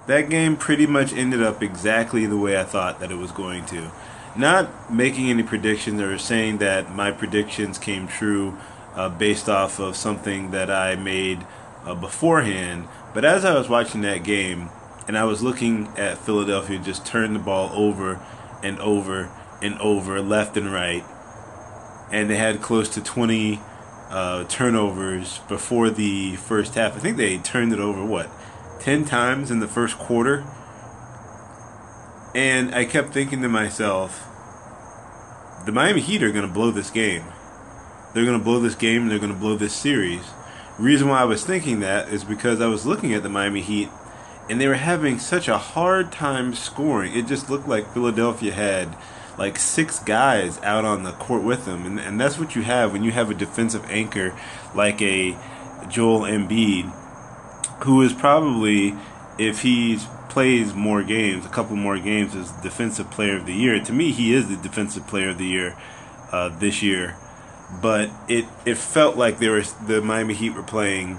[0.06, 3.64] that game pretty much ended up exactly the way I thought that it was going
[3.66, 3.90] to.
[4.36, 8.56] Not making any predictions or saying that my predictions came true
[8.94, 11.46] uh, based off of something that I made
[11.84, 14.70] uh, beforehand, but as I was watching that game
[15.06, 18.20] and I was looking at Philadelphia just turn the ball over
[18.62, 19.30] and over
[19.62, 21.04] and over, left and right,
[22.14, 23.60] and they had close to 20
[24.08, 26.94] uh, turnovers before the first half.
[26.94, 28.30] I think they turned it over, what,
[28.78, 30.44] 10 times in the first quarter?
[32.32, 34.28] And I kept thinking to myself,
[35.66, 37.24] the Miami Heat are going to blow this game.
[38.14, 40.22] They're going to blow this game and they're going to blow this series.
[40.78, 43.88] Reason why I was thinking that is because I was looking at the Miami Heat
[44.48, 47.16] and they were having such a hard time scoring.
[47.16, 48.96] It just looked like Philadelphia had
[49.38, 52.92] like six guys out on the court with them, and, and that's what you have
[52.92, 54.36] when you have a defensive anchor
[54.74, 55.36] like a
[55.88, 56.90] Joel Embiid,
[57.84, 58.94] who is probably,
[59.38, 63.78] if he plays more games, a couple more games, as defensive player of the year.
[63.80, 65.76] To me, he is the defensive player of the year
[66.32, 67.16] uh, this year.
[67.80, 71.18] But it it felt like there was the Miami Heat were playing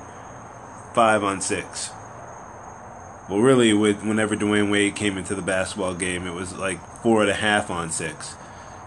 [0.93, 1.91] five on six
[3.29, 7.21] well, really, with whenever Dwyane Wade came into the basketball game, it was like four
[7.21, 8.35] and a half on six,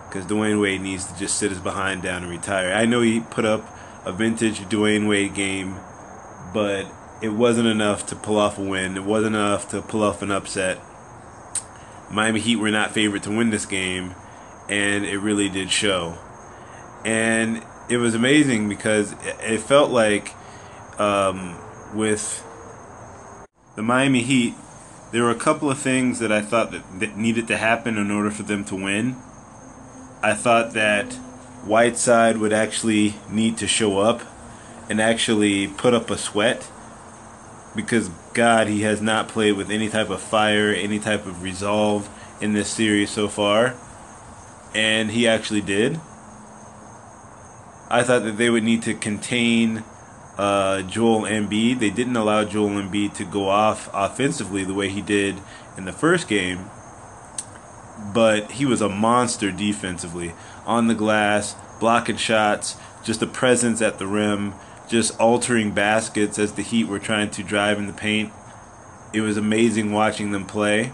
[0.08, 2.72] because Dwyane Wade needs to just sit his behind down and retire.
[2.72, 3.66] I know he put up
[4.04, 5.76] a vintage Dwyane Wade game,
[6.54, 6.86] but
[7.20, 8.96] it wasn't enough to pull off a win.
[8.96, 10.78] It wasn't enough to pull off an upset.
[12.10, 14.14] Miami Heat were not favored to win this game,
[14.68, 16.16] and it really did show.
[17.04, 20.34] And it was amazing because it felt like
[20.98, 21.56] um,
[21.94, 22.44] with
[23.78, 24.54] the Miami Heat,
[25.12, 28.10] there were a couple of things that I thought that, that needed to happen in
[28.10, 29.14] order for them to win.
[30.20, 31.12] I thought that
[31.64, 34.20] Whiteside would actually need to show up
[34.90, 36.68] and actually put up a sweat
[37.76, 42.08] because God, he has not played with any type of fire, any type of resolve
[42.40, 43.76] in this series so far.
[44.74, 46.00] And he actually did.
[47.88, 49.84] I thought that they would need to contain
[50.38, 51.80] uh, Joel Embiid.
[51.80, 55.36] They didn't allow Joel Embiid to go off offensively the way he did
[55.76, 56.70] in the first game,
[58.14, 60.32] but he was a monster defensively
[60.64, 64.54] on the glass, blocking shots, just a presence at the rim,
[64.88, 68.32] just altering baskets as the Heat were trying to drive in the paint.
[69.12, 70.92] It was amazing watching them play,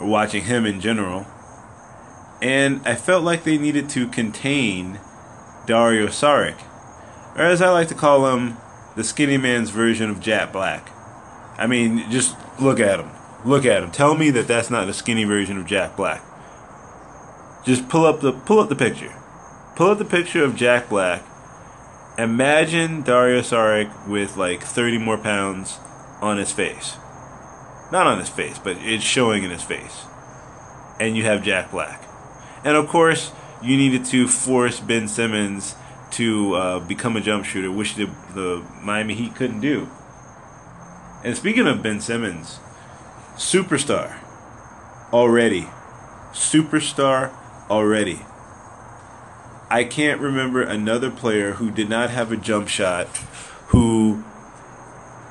[0.00, 1.26] or watching him in general.
[2.42, 4.98] And I felt like they needed to contain
[5.66, 6.58] Dario Saric
[7.36, 8.56] or as I like to call him,
[8.96, 10.90] the skinny man's version of Jack Black.
[11.58, 13.10] I mean, just look at him.
[13.44, 13.90] Look at him.
[13.90, 16.22] Tell me that that's not the skinny version of Jack Black.
[17.64, 19.12] Just pull up the pull up the picture.
[19.76, 21.22] Pull up the picture of Jack Black.
[22.16, 25.78] Imagine Dario Saric with like 30 more pounds
[26.20, 26.96] on his face.
[27.90, 30.04] Not on his face, but it's showing in his face.
[31.00, 32.02] And you have Jack Black.
[32.64, 35.74] And of course, you needed to force Ben Simmons
[36.14, 39.88] to uh, become a jump shooter, which the, the Miami Heat couldn't do.
[41.24, 42.60] And speaking of Ben Simmons,
[43.36, 44.18] superstar
[45.12, 45.68] already.
[46.32, 47.32] Superstar
[47.70, 48.20] already.
[49.70, 53.08] I can't remember another player who did not have a jump shot
[53.68, 54.22] who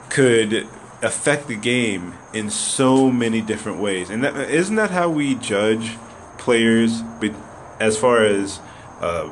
[0.09, 0.67] could
[1.01, 4.09] affect the game in so many different ways.
[4.09, 5.97] And that, isn't that how we judge
[6.37, 7.01] players
[7.79, 8.59] as far as
[8.99, 9.29] uh,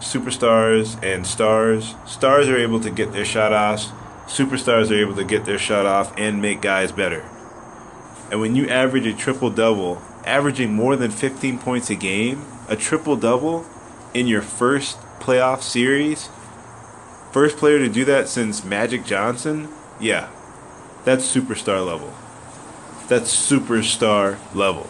[0.00, 1.94] superstars and stars.
[2.06, 3.92] Stars are able to get their shot off.
[4.26, 7.28] Superstars are able to get their shot off and make guys better.
[8.30, 12.76] And when you average a triple double, averaging more than 15 points a game, a
[12.76, 13.66] triple double
[14.14, 16.30] in your first playoff series,
[17.32, 19.68] first player to do that since Magic Johnson,
[20.00, 20.30] yeah,
[21.04, 22.12] that's superstar level.
[23.08, 24.88] That's superstar level.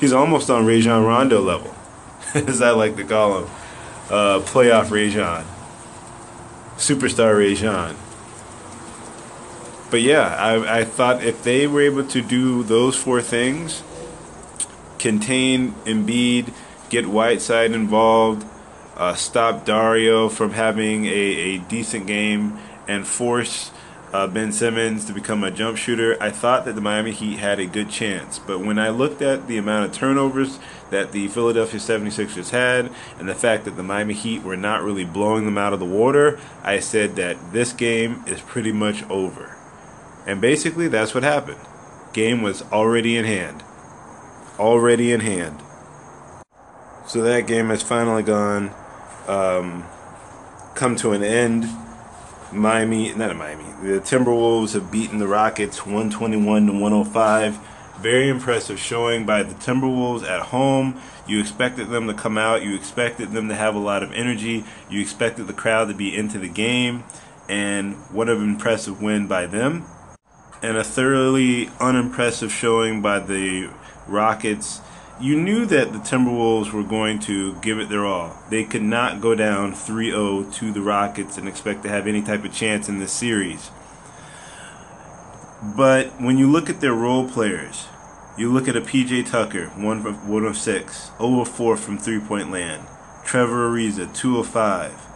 [0.00, 1.74] He's almost on Rajon Rondo level,
[2.34, 3.50] as I like to call him
[4.10, 5.44] uh, playoff Rajon,
[6.76, 7.96] superstar Rajon.
[9.90, 13.82] But yeah, I, I thought if they were able to do those four things,
[14.98, 16.52] contain Embiid,
[16.90, 18.46] get Whiteside involved,
[18.96, 23.70] uh, stop Dario from having a, a decent game, and force
[24.12, 27.60] uh, Ben Simmons to become a jump shooter, I thought that the Miami Heat had
[27.60, 28.38] a good chance.
[28.38, 30.58] But when I looked at the amount of turnovers
[30.90, 35.04] that the Philadelphia 76ers had and the fact that the Miami Heat were not really
[35.04, 39.56] blowing them out of the water, I said that this game is pretty much over.
[40.26, 41.60] And basically, that's what happened.
[42.12, 43.62] Game was already in hand.
[44.58, 45.62] Already in hand.
[47.06, 48.74] So that game has finally gone,
[49.26, 49.84] um,
[50.74, 51.64] come to an end.
[52.52, 57.58] Miami, not Miami, the Timberwolves have beaten the Rockets 121 to 105.
[58.00, 61.00] Very impressive showing by the Timberwolves at home.
[61.26, 62.62] You expected them to come out.
[62.62, 64.64] You expected them to have a lot of energy.
[64.88, 67.04] You expected the crowd to be into the game.
[67.48, 69.84] And what an impressive win by them.
[70.62, 73.70] And a thoroughly unimpressive showing by the
[74.06, 74.80] Rockets
[75.20, 78.36] you knew that the Timberwolves were going to give it their all.
[78.50, 82.22] They could not go down 3 0 to the Rockets and expect to have any
[82.22, 83.70] type of chance in this series.
[85.62, 87.86] But when you look at their role players,
[88.36, 91.98] you look at a PJ Tucker, 1 of, one of 6, 0 of 4 from
[91.98, 92.86] three point land.
[93.24, 95.06] Trevor Ariza, 2 of 5.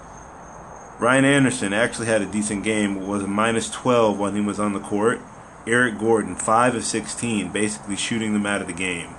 [1.00, 4.72] Ryan Anderson actually had a decent game, was a minus 12 when he was on
[4.72, 5.20] the court.
[5.66, 9.14] Eric Gordon, 5 of 16, basically shooting them out of the game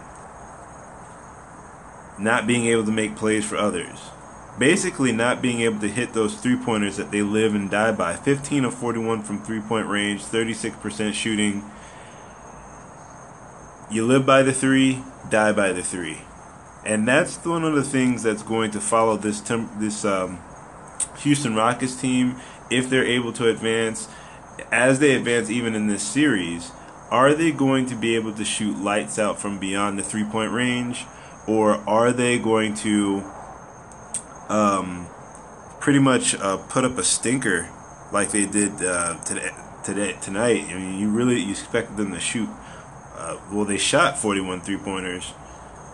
[2.17, 3.99] not being able to make plays for others.
[4.57, 8.15] Basically, not being able to hit those three pointers that they live and die by.
[8.15, 11.63] 15 of 41 from three point range, 36% shooting.
[13.89, 16.19] You live by the three, die by the three.
[16.85, 19.41] And that's one of the things that's going to follow this
[19.79, 20.39] this um,
[21.19, 22.35] Houston Rockets team
[22.69, 24.07] if they're able to advance.
[24.71, 26.71] As they advance, even in this series,
[27.09, 30.51] are they going to be able to shoot lights out from beyond the three point
[30.51, 31.05] range?
[31.47, 33.23] or are they going to
[34.53, 35.07] um,
[35.79, 37.67] pretty much uh, put up a stinker
[38.11, 39.49] like they did uh, today,
[39.83, 40.65] today tonight?
[40.69, 42.49] I mean, you really you expected them to shoot.
[43.15, 45.33] Uh, well, they shot 41 three pointers,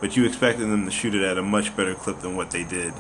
[0.02, 2.64] but you expected them to shoot it at a much better clip than what they
[2.64, 2.94] did.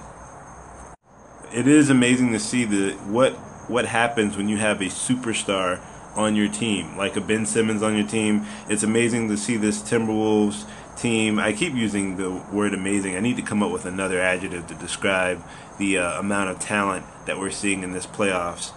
[1.53, 3.33] It is amazing to see the what
[3.69, 5.81] what happens when you have a superstar
[6.15, 8.45] on your team, like a Ben Simmons on your team.
[8.67, 10.65] It's amazing to see this Timberwolves
[10.99, 11.39] team.
[11.39, 13.15] I keep using the word amazing.
[13.15, 15.43] I need to come up with another adjective to describe
[15.77, 18.71] the uh, amount of talent that we're seeing in this playoffs.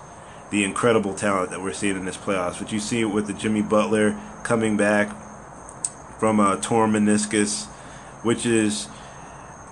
[0.50, 2.58] The incredible talent that we're seeing in this playoffs.
[2.58, 5.16] But you see it with the Jimmy Butler coming back
[6.18, 7.66] from a torn meniscus,
[8.22, 8.88] which is,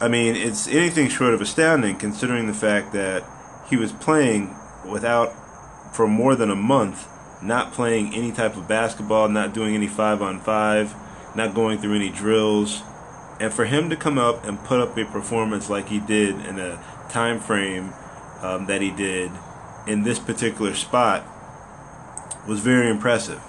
[0.01, 3.25] I mean, it's anything short of astounding considering the fact that
[3.69, 4.57] he was playing
[4.89, 5.33] without,
[5.95, 7.07] for more than a month,
[7.43, 10.95] not playing any type of basketball, not doing any five on five
[11.35, 12.83] not going through any drills.
[13.39, 16.59] And for him to come up and put up a performance like he did in
[16.59, 17.93] a time frame
[18.43, 19.31] um, that he did
[19.87, 21.25] in this particular spot
[22.47, 23.41] was very impressive.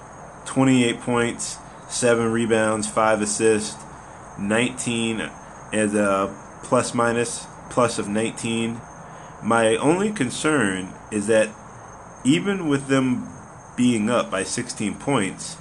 [0.46, 1.58] 28 points,
[1.90, 3.84] 7 rebounds, 5 assists,
[4.40, 5.30] 19
[5.74, 8.80] as a plus minus, plus of 19.
[9.44, 11.50] My only concern is that
[12.24, 13.28] even with them
[13.76, 15.58] being up by 16 points,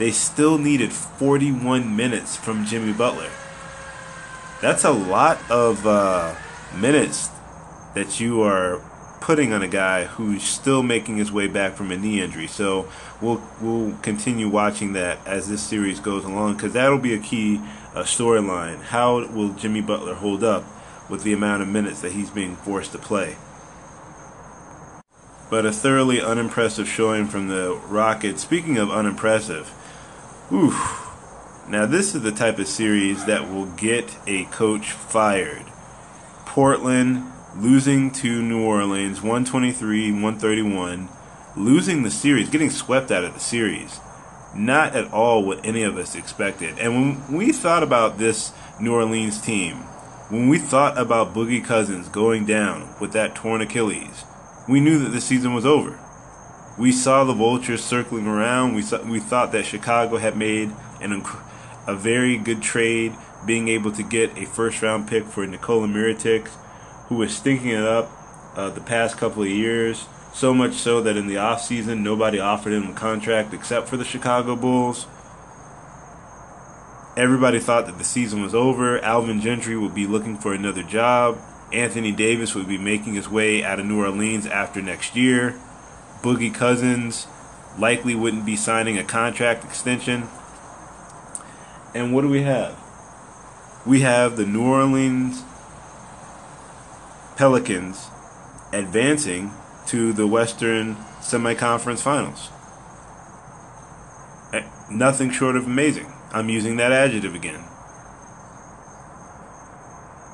[0.00, 3.28] they still needed 41 minutes from Jimmy Butler.
[4.62, 6.34] That's a lot of uh,
[6.74, 7.28] minutes
[7.94, 8.80] that you are
[9.20, 12.46] putting on a guy who's still making his way back from a knee injury.
[12.46, 12.88] So
[13.20, 17.58] we'll we'll continue watching that as this series goes along because that'll be a key
[17.94, 18.80] uh, storyline.
[18.80, 20.64] How will Jimmy Butler hold up
[21.10, 23.36] with the amount of minutes that he's being forced to play?
[25.50, 28.40] But a thoroughly unimpressive showing from the Rockets.
[28.40, 29.74] Speaking of unimpressive,
[30.52, 31.06] Oof.
[31.68, 35.64] Now, this is the type of series that will get a coach fired.
[36.44, 41.08] Portland losing to New Orleans 123 131,
[41.56, 44.00] losing the series, getting swept out of the series.
[44.52, 46.76] Not at all what any of us expected.
[46.80, 49.76] And when we thought about this New Orleans team,
[50.30, 54.24] when we thought about Boogie Cousins going down with that torn Achilles,
[54.68, 56.00] we knew that the season was over.
[56.80, 58.74] We saw the vultures circling around.
[58.74, 60.72] We saw, we thought that Chicago had made
[61.02, 61.22] an
[61.86, 63.14] a very good trade,
[63.44, 66.48] being able to get a first round pick for Nikola Mirotic,
[67.08, 68.10] who was stinking it up
[68.56, 70.06] uh, the past couple of years.
[70.32, 74.04] So much so that in the offseason, nobody offered him a contract except for the
[74.04, 75.06] Chicago Bulls.
[77.14, 78.98] Everybody thought that the season was over.
[79.04, 81.36] Alvin Gentry would be looking for another job.
[81.74, 85.60] Anthony Davis would be making his way out of New Orleans after next year.
[86.22, 87.26] Boogie Cousins
[87.78, 90.28] likely wouldn't be signing a contract extension.
[91.94, 92.78] And what do we have?
[93.86, 95.42] We have the New Orleans
[97.36, 98.08] Pelicans
[98.72, 99.52] advancing
[99.86, 102.50] to the Western Semi-Conference Finals.
[104.52, 106.12] Eh, nothing short of amazing.
[106.32, 107.64] I'm using that adjective again.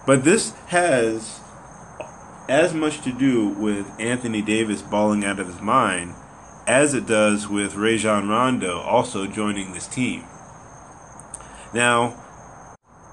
[0.07, 1.41] But this has
[2.49, 6.15] as much to do with Anthony Davis balling out of his mind
[6.67, 10.25] as it does with Rajon Rondo also joining this team.
[11.73, 12.23] Now,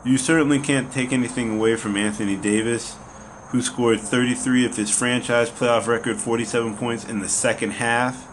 [0.04, 2.98] you certainly can't take anything away from Anthony Davis,
[3.50, 8.28] who scored 33 of his franchise playoff record 47 points in the second half.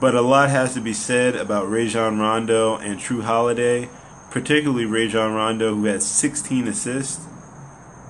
[0.00, 3.88] But a lot has to be said about Rajon Rondo and Jrue Holiday,
[4.30, 7.27] particularly Rajon Rondo, who had 16 assists.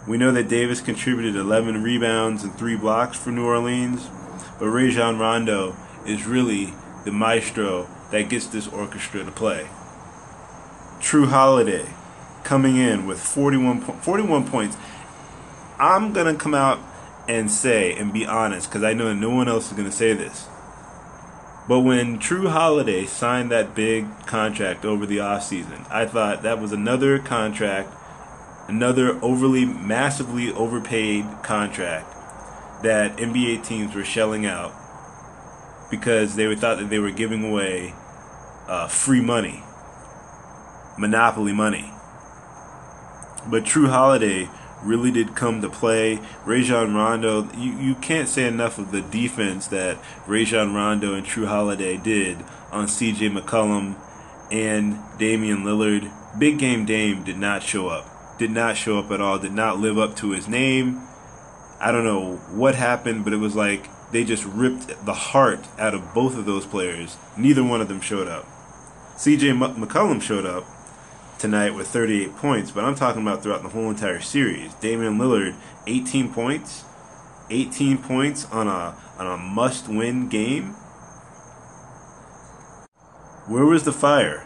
[0.08, 4.08] We know that Davis contributed 11 rebounds and 3 blocks for New Orleans,
[4.58, 6.72] but Rajon Rondo is really
[7.04, 9.68] the maestro that gets this orchestra to play.
[10.98, 11.90] Jrue Holiday
[12.42, 14.78] coming in with 41, 41 points.
[15.78, 16.78] I'm going to come out
[17.28, 20.14] and say and be honest because I know no one else is going to say
[20.14, 20.48] this.
[21.68, 26.72] But when Jrue Holiday signed that big contract over the offseason, I thought that was
[26.72, 27.92] another contract,
[28.68, 32.14] another overly, massively overpaid contract
[32.82, 34.72] that NBA teams were shelling out
[35.90, 37.94] because they thought that they were giving away
[38.68, 39.62] uh, free money,
[40.98, 41.90] monopoly money.
[43.50, 44.48] But Jrue Holiday
[44.82, 46.20] really did come to play.
[46.44, 51.46] Rajon Rondo, you, you can't say enough of the defense that Rajon Rondo and Jrue
[51.46, 52.38] Holiday did
[52.70, 53.96] on CJ McCollum
[54.52, 56.12] and Damian Lillard.
[56.38, 58.17] Big game Dame did not show up.
[58.38, 59.38] Did not show up at all.
[59.38, 61.02] Did not live up to his name.
[61.80, 65.94] I don't know what happened, but it was like they just ripped the heart out
[65.94, 67.16] of both of those players.
[67.36, 68.46] Neither one of them showed up.
[69.16, 70.64] CJ McCollum showed up,
[71.38, 74.74] tonight with 38 points, but I'm talking about throughout the whole entire series.
[74.74, 76.84] Damian Lillard, 18 points,
[77.50, 80.74] 18 points on a on a must-win game.
[83.46, 84.40] Where was the fire?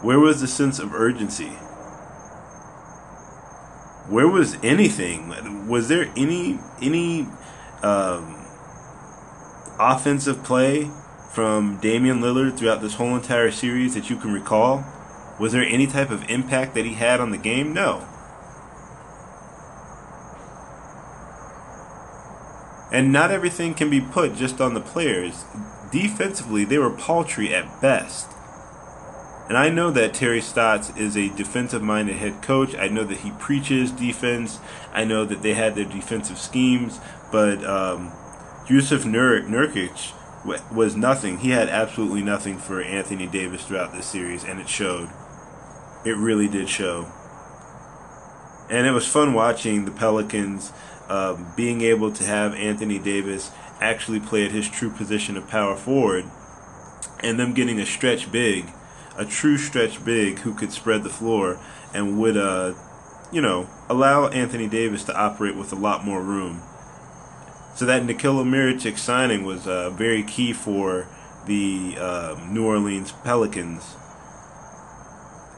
[0.00, 1.52] Where was the sense of urgency?
[4.08, 5.68] Where was anything?
[5.68, 7.28] Was there any any
[7.82, 8.46] um,
[9.78, 10.90] offensive play
[11.32, 14.84] from Damian Lillard throughout this whole entire series that you can recall?
[15.38, 17.72] Was there any type of impact that he had on the game?
[17.72, 18.06] No.
[22.92, 25.44] And not everything can be put just on the players.
[25.90, 28.30] Defensively, they were paltry at best.
[29.48, 32.74] And I know that Terry Stotts is a defensive minded head coach.
[32.76, 34.60] I know that he preaches defense.
[34.92, 37.00] I know that they had their defensive schemes.
[37.30, 38.12] But um,
[38.66, 40.12] Jusuf Nur- Nurkic
[40.72, 41.38] was nothing.
[41.38, 45.10] He had absolutely nothing for Anthony Davis throughout this series, and it showed.
[46.04, 47.06] It really did show.
[48.70, 50.72] And it was fun watching the Pelicans
[51.08, 55.76] um, being able to have Anthony Davis actually play at his true position of power
[55.76, 56.24] forward
[57.20, 58.66] and them getting a stretch big,
[59.16, 61.60] a true stretch big who could spread the floor
[61.94, 62.74] and would, uh,
[63.30, 66.62] you know, allow Anthony Davis to operate with a lot more room.
[67.74, 71.08] So that Nikola Mirotic signing was uh, very key for
[71.46, 73.96] the uh, New Orleans Pelicans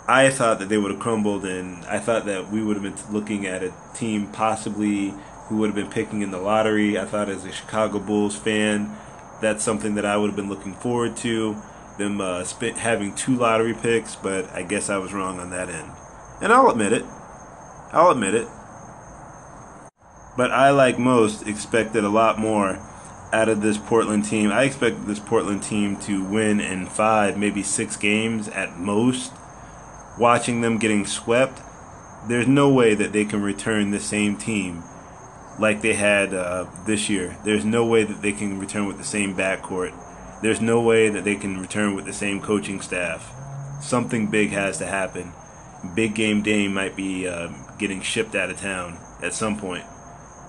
[0.07, 3.13] I thought that they would have crumbled, and I thought that we would have been
[3.13, 5.15] looking at a team possibly
[5.47, 6.99] who would have been picking in the lottery.
[6.99, 8.95] I thought, as a Chicago Bulls fan,
[9.41, 11.57] that's something that I would have been looking forward to.
[11.99, 15.69] Them uh, spent having two lottery picks, but I guess I was wrong on that
[15.69, 15.91] end,
[16.43, 17.05] and I'll admit it.
[17.93, 18.49] I'll admit it.
[20.37, 22.81] But I, like most, expected a lot more
[23.33, 24.51] out of this Portland team.
[24.51, 29.33] I expected this Portland team to win in five, maybe six games at most
[30.19, 31.61] watching them getting swept,
[32.29, 34.83] there's no way that they can return the same team
[35.59, 37.37] like they had uh, this year.
[37.45, 39.95] There's no way that they can return with the same backcourt.
[40.43, 43.33] There's no way that they can return with the same coaching staff.
[43.83, 45.33] Something big has to happen.
[45.95, 49.85] Big Game Dame might be uh, getting shipped out of town at some point.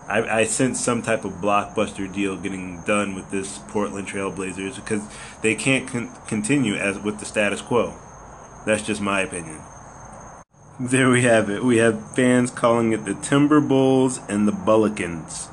[0.08, 5.02] I, I sense some type of blockbuster deal getting done with this Portland Trailblazers because
[5.42, 7.94] they can't con- continue as with the status quo.
[8.66, 9.62] That's just my opinion.
[10.80, 11.64] There we have it.
[11.64, 15.50] We have fans calling it the Timber Bulls and the Bullikins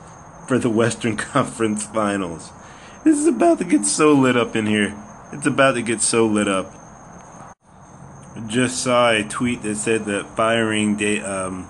[0.47, 2.51] for the Western Conference Finals.
[3.05, 4.94] This is about to get so lit up in here.
[5.32, 6.72] It's about to get so lit up.
[8.34, 10.94] I Just saw a tweet that said that firing
[11.24, 11.68] um,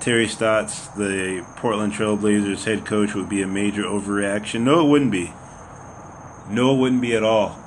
[0.00, 4.62] Terry Stotts, the Portland Trailblazers head coach, would be a major overreaction.
[4.62, 5.32] No, it wouldn't be.
[6.50, 7.62] No, it wouldn't be at all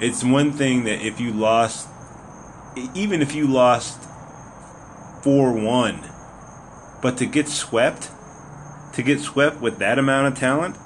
[0.00, 1.88] it's one thing that if you lost,
[2.94, 4.02] even if you lost
[5.22, 6.00] 4 1,
[7.02, 8.10] but to get swept
[8.92, 10.76] to get swept with that amount of talent?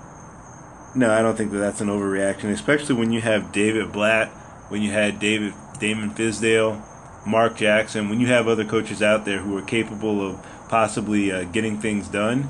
[0.95, 4.29] No, I don't think that that's an overreaction, especially when you have David Blatt,
[4.71, 6.83] when you had David Damon Fizdale,
[7.27, 11.45] Mark Jackson, when you have other coaches out there who are capable of possibly uh,
[11.45, 12.49] getting things done.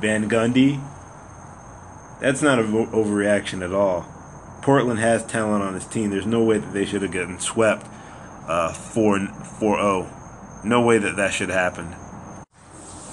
[0.00, 0.82] Van Gundy,
[2.20, 4.06] that's not an overreaction at all.
[4.62, 6.10] Portland has talent on his team.
[6.10, 7.86] There's no way that they should have gotten swept
[8.48, 9.28] uh, 4
[9.60, 10.10] 0.
[10.64, 11.94] No way that that should happen.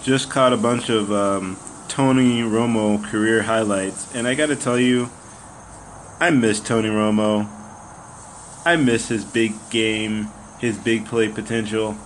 [0.02, 1.58] Just caught a bunch of um,
[1.92, 5.10] Tony Romo career highlights, and I got to tell you,
[6.22, 7.50] I miss Tony Romo.
[8.64, 10.30] I miss his big game,
[10.60, 11.98] his big play potential.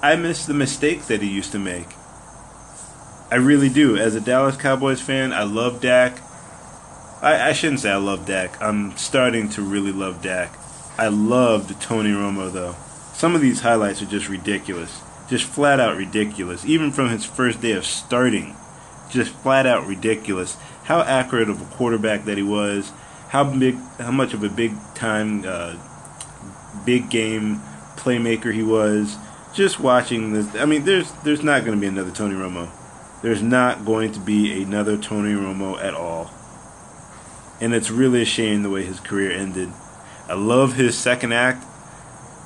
[0.00, 1.88] I miss the mistakes that he used to make.
[3.28, 3.96] I really do.
[3.96, 6.20] As a Dallas Cowboys fan, I love Dak.
[7.20, 8.62] I, I shouldn't say I love Dak.
[8.62, 10.56] I'm starting to really love Dak.
[10.96, 12.76] I loved Tony Romo, though.
[13.14, 15.02] Some of these highlights are just ridiculous.
[15.28, 16.64] Just flat out ridiculous.
[16.64, 18.54] Even from his first day of starting.
[19.14, 20.56] Just flat out ridiculous.
[20.84, 22.92] How accurate of a quarterback that he was.
[23.28, 25.76] How big, how much of a big time, uh,
[26.84, 27.60] big game
[27.96, 29.16] playmaker he was
[29.54, 32.68] just watching this, I mean, there's there's not going to be another Tony Romo.
[33.22, 36.30] There's not going to be another Tony Romo at all.
[37.60, 39.70] And it's really a shame the way his career ended.
[40.28, 41.64] I love his second act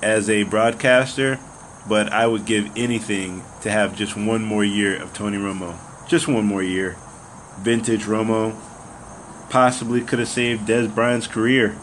[0.03, 1.41] as a broadcaster,
[1.89, 5.77] but I would give anything to have just one more year of Tony Romo.
[6.09, 6.97] Just one more year.
[7.59, 8.59] Vintage Romo
[9.51, 11.77] possibly could have saved Dez Bryant's career.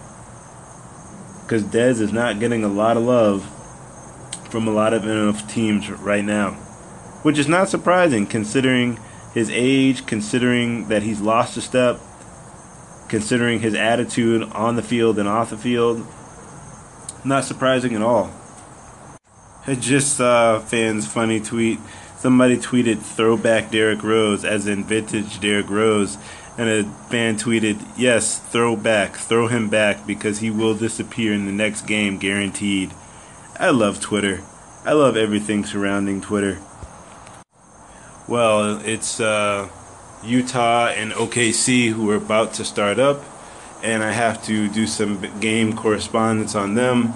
[1.43, 3.43] Because Dez is not getting a lot of love
[4.49, 6.51] from a lot of NFL teams right now,
[7.21, 8.97] which is not surprising considering
[9.35, 11.99] his age, considering that he's lost a step,
[13.09, 16.03] considering his attitude on the field and off the field.
[17.23, 18.31] Not surprising at all.
[19.67, 21.79] I just saw fans' funny tweet.
[22.25, 26.17] Somebody tweeted throwback Derrick Rose, as in vintage Derrick Rose,
[26.57, 31.45] and a fan tweeted, Yes, throw back, throw him back because he will disappear in
[31.45, 32.95] the next game, guaranteed.
[33.59, 34.41] I love Twitter.
[34.83, 36.57] I love everything surrounding Twitter.
[38.27, 39.69] Well, it's uh,
[40.23, 43.21] Utah and OKC who are about to start up,
[43.83, 47.13] and I have to do some game correspondence on them.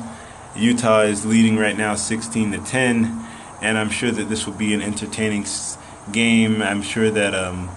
[0.56, 3.26] Utah is leading right now 16 to 10,
[3.62, 5.46] and I'm sure that this will be an entertaining
[6.12, 6.62] game.
[6.62, 7.70] I'm sure that um,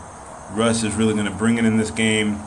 [0.53, 2.41] Russ is really going to bring it in this game.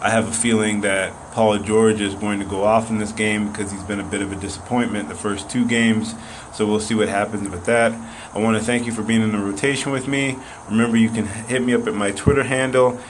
[0.00, 3.50] I have a feeling that Paul George is going to go off in this game
[3.50, 6.14] because he's been a bit of a disappointment the first two games.
[6.52, 7.92] So we'll see what happens with that.
[8.34, 10.36] I want to thank you for being in the rotation with me.
[10.68, 13.00] Remember, you can hit me up at my Twitter handle,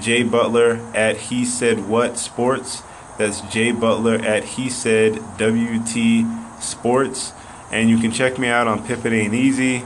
[0.00, 2.82] Jay Butler at He Said What Sports.
[3.16, 7.32] That's Jay Butler at He Said WT Sports.
[7.74, 9.80] And you can check me out on Pippen Ain't Easy,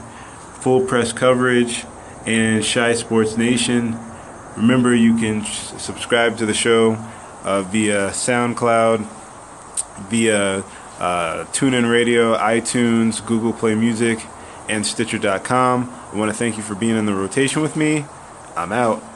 [0.59, 1.85] Full Press Coverage,
[2.27, 3.97] and Chi Sports Nation.
[4.55, 6.93] Remember, you can subscribe to the show
[7.43, 8.99] uh, via SoundCloud,
[10.07, 10.59] via
[10.99, 14.19] uh, TuneIn Radio, iTunes, Google Play Music,
[14.67, 15.91] and Stitcher.com.
[16.13, 18.05] I want to thank you for being in the rotation with me.
[18.55, 19.08] I'm out.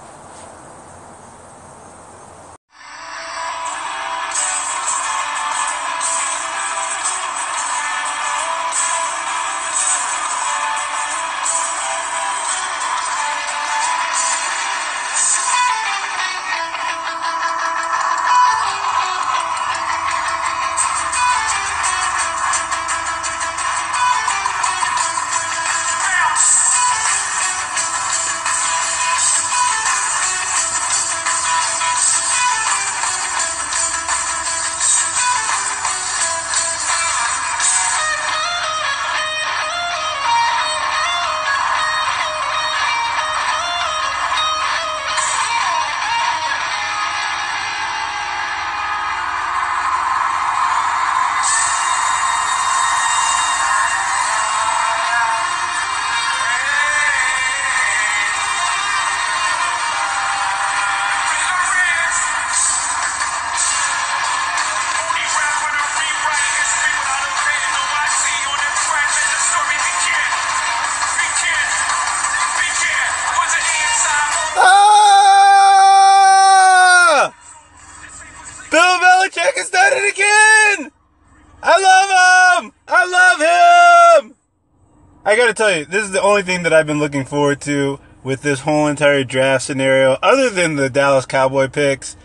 [85.33, 87.99] I gotta tell you, this is the only thing that I've been looking forward to
[88.23, 92.15] with this whole entire draft scenario, other than the Dallas Cowboy picks,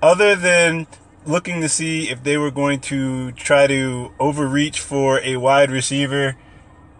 [0.00, 0.86] other than
[1.26, 6.36] looking to see if they were going to try to overreach for a wide receiver.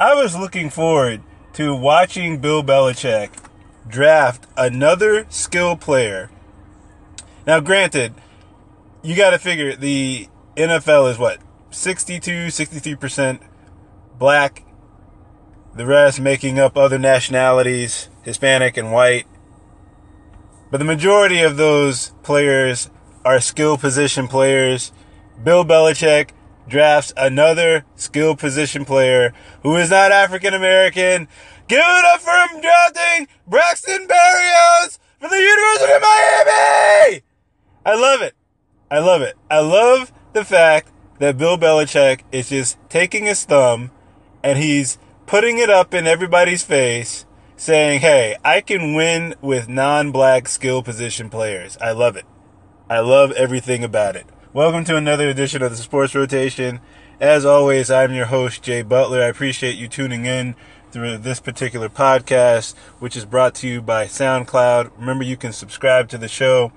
[0.01, 3.31] I was looking forward to watching Bill Belichick
[3.87, 6.29] draft another skill player.
[7.47, 8.15] Now, granted,
[9.01, 11.39] you got to figure the NFL is what
[11.71, 13.43] 62, 63%
[14.19, 14.65] black,
[15.75, 19.27] the rest making up other nationalities, Hispanic and white.
[20.71, 22.91] But the majority of those players
[23.25, 24.93] are skill position players.
[25.43, 26.31] Bill Belichick
[26.69, 31.29] drafts another skill position player who is not African American.
[31.69, 37.23] Give it up for him drafting Braxton Berrios for the University of Miami!
[37.85, 38.35] I love it.
[38.91, 39.37] I love it.
[39.51, 43.91] I love the fact that Bill Belichick is just taking his thumb
[44.43, 44.99] and he's
[45.33, 47.25] putting it up in everybody's face
[47.57, 51.79] saying, hey, I can win with non black skill position players.
[51.81, 52.27] I love it.
[52.91, 54.27] I love everything about it.
[54.53, 56.81] Welcome to another edition of the Sports Rotation.
[57.19, 59.23] As always, I'm your host, Jay Butler.
[59.23, 60.55] I appreciate you tuning in
[60.91, 64.91] through this particular podcast, which is brought to you by SoundCloud.
[64.99, 66.73] Remember, you can subscribe to the show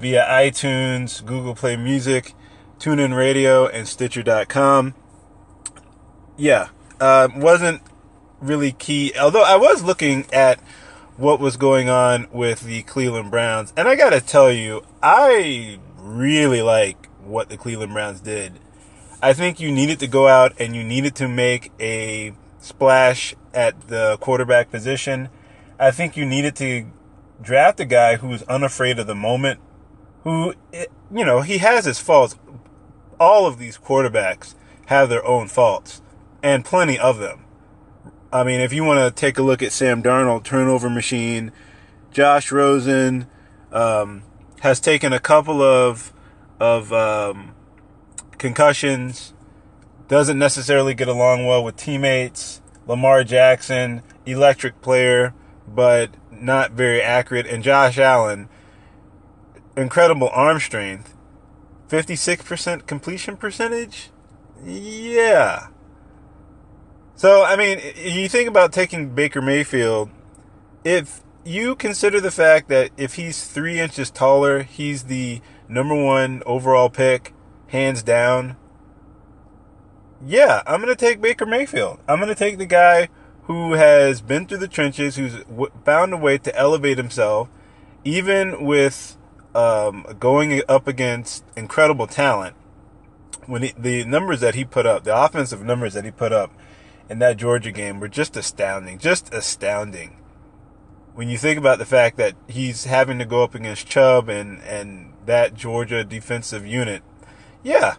[0.00, 2.34] via iTunes, Google Play Music,
[2.80, 4.96] TuneIn Radio, and Stitcher.com.
[6.36, 7.80] Yeah, uh, wasn't
[8.42, 10.60] really key, although I was looking at
[11.16, 16.62] what was going on with the Cleveland Browns, and I gotta tell you, I really
[16.62, 18.58] like what the Cleveland Browns did.
[19.22, 23.88] I think you needed to go out and you needed to make a splash at
[23.88, 25.28] the quarterback position.
[25.78, 26.86] I think you needed to
[27.40, 29.60] draft a guy who's unafraid of the moment,
[30.24, 32.36] who, eh, you know, he has his faults.
[33.20, 34.54] All of these quarterbacks
[34.86, 36.02] have their own faults,
[36.42, 37.44] and plenty of them.
[38.32, 41.52] I mean, if you want to take a look at Sam Darnold, turnover machine,
[42.12, 43.26] Josh Rosen
[43.70, 44.22] um,
[44.60, 46.14] has taken a couple of
[46.58, 47.54] of um,
[48.38, 49.34] concussions,
[50.08, 52.60] doesn't necessarily get along well with teammates.
[52.86, 55.34] Lamar Jackson, electric player,
[55.68, 57.46] but not very accurate.
[57.46, 58.48] And Josh Allen,
[59.76, 61.14] incredible arm strength,
[61.88, 64.10] 56% completion percentage.
[64.64, 65.68] Yeah.
[67.22, 70.10] So, I mean, you think about taking Baker Mayfield,
[70.82, 76.42] if you consider the fact that if he's three inches taller, he's the number one
[76.46, 77.32] overall pick,
[77.68, 78.56] hands down.
[80.26, 82.00] Yeah, I'm going to take Baker Mayfield.
[82.08, 83.08] I'm going to take the guy
[83.44, 85.44] who has been through the trenches, who's
[85.84, 87.48] found a way to elevate himself,
[88.02, 89.16] even with
[89.54, 92.56] um, going up against incredible talent.
[93.46, 96.50] When he, the numbers that he put up, the offensive numbers that he put up
[97.08, 100.18] in that Georgia game were just astounding, just astounding.
[101.14, 104.62] When you think about the fact that he's having to go up against Chubb and
[104.62, 107.02] and that Georgia defensive unit.
[107.62, 107.96] Yeah,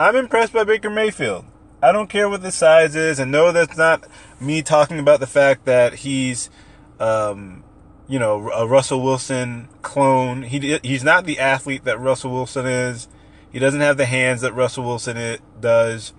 [0.00, 1.44] I'm impressed by Baker Mayfield.
[1.82, 4.04] I don't care what the size is, and no, that's not
[4.40, 6.50] me talking about the fact that he's,
[6.98, 7.62] um,
[8.08, 10.42] you know, a Russell Wilson clone.
[10.42, 13.08] He he's not the athlete that Russell Wilson is.
[13.50, 16.12] He doesn't have the hands that Russell Wilson does.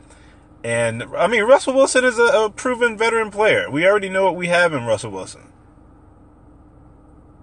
[0.68, 3.72] And I mean, Russell Wilson is a, a proven veteran player.
[3.72, 5.44] We already know what we have in Russell Wilson.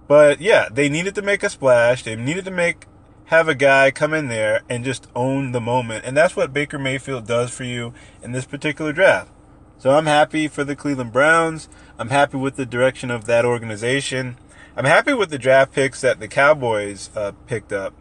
[0.07, 2.03] But yeah, they needed to make a splash.
[2.03, 2.85] They needed to make
[3.29, 6.05] have a guy come in there and just own the moment.
[6.05, 9.33] And that's what Baker Mayfield does for you in this particular draft.
[9.79, 11.71] So I'm happy for the Cleveland Browns.
[11.99, 14.37] I'm happy with the direction of that organization.
[14.77, 17.95] I'm happy with the draft picks that the Cowboys uh, picked up.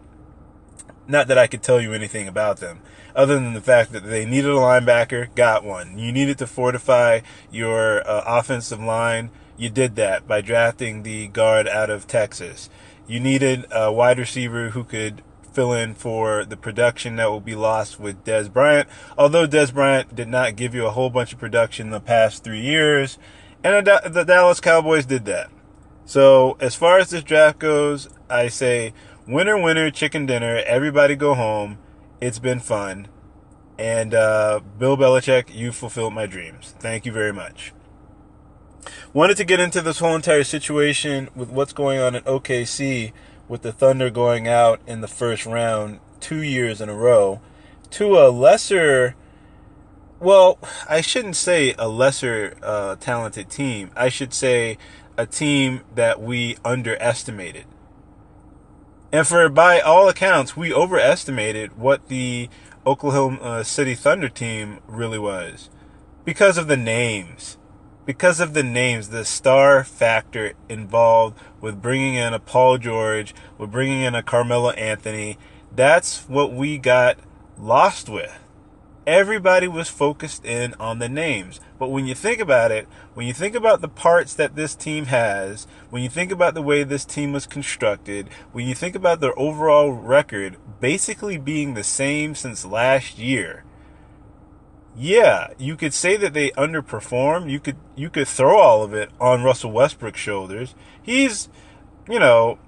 [1.08, 2.82] Not that I could tell you anything about them,
[3.16, 5.98] other than the fact that they needed a linebacker, got one.
[5.98, 9.30] You needed to fortify your uh, offensive line.
[9.58, 12.70] You did that by drafting the guard out of Texas.
[13.08, 15.22] You needed a wide receiver who could
[15.54, 18.90] fill in for the production that will be lost with Dez Bryant.
[19.18, 22.62] Although Dez Bryant did not give you a whole bunch of production the past three
[22.62, 23.20] years,
[23.64, 25.50] and the Dallas Cowboys did that.
[26.06, 28.94] So as far as this draft goes, I say
[29.28, 30.62] winner, winner, chicken dinner.
[30.66, 31.78] Everybody go home.
[32.24, 33.10] It's been fun.
[33.78, 36.74] And uh, Bill Belichick, you fulfilled my dreams.
[36.80, 37.74] Thank you very much.
[39.12, 43.12] Wanted to get into this whole entire situation with what's going on in OKC
[43.50, 47.42] with the Thunder going out in the first round two years in a row
[47.90, 49.16] to a lesser,
[50.22, 50.60] well,
[50.90, 53.92] I shouldn't say a lesser uh, talented team.
[53.98, 54.78] I should say
[55.18, 57.66] a team that we underestimated.
[59.14, 62.50] And for by all accounts, we overestimated what the
[62.86, 65.70] Oklahoma uh, City Thunder team really was
[66.26, 67.58] because of the names
[68.06, 73.72] because of the names, the star factor involved with bringing in a Paul George, with
[73.72, 75.38] bringing in a Carmelo Anthony,
[75.74, 77.18] that's what we got
[77.58, 78.43] lost with.
[79.06, 81.60] Everybody was focused in on the names.
[81.78, 85.06] But when you think about it, when you think about the parts that this team
[85.06, 89.20] has, when you think about the way this team was constructed, when you think about
[89.20, 93.64] their overall record basically being the same since last year,
[94.96, 97.50] yeah, you could say that they underperformed.
[97.50, 100.76] You could you could throw all of it on Russell Westbrook's shoulders.
[101.02, 101.50] He's,
[102.08, 102.60] you know,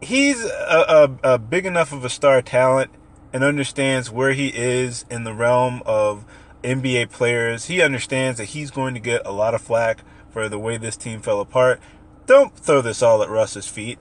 [0.00, 2.90] he's a, a, a big enough of a star talent
[3.34, 6.24] and understands where he is in the realm of
[6.62, 7.64] NBA players.
[7.64, 10.96] He understands that he's going to get a lot of flack for the way this
[10.96, 11.80] team fell apart.
[12.26, 13.98] Don't throw this all at Russ's feet.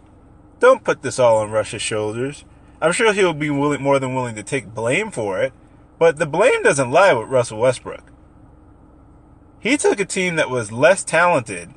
[0.59, 2.45] Don't put this all on Russ's shoulders.
[2.79, 5.51] I'm sure he'll be willing, more than willing to take blame for it,
[5.97, 8.11] but the blame doesn't lie with Russell Westbrook.
[9.59, 11.73] He took a team that was less talented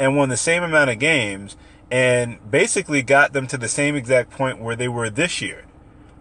[0.00, 1.56] and won the same amount of games
[1.88, 5.65] and basically got them to the same exact point where they were this year.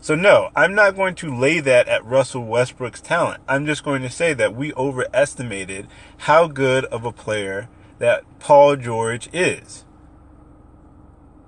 [0.06, 3.42] So no, I'm not going to lay that at Russell Westbrook's talent.
[3.48, 5.88] I'm just going to say that we overestimated
[6.18, 9.84] how good of a player that Paul George is.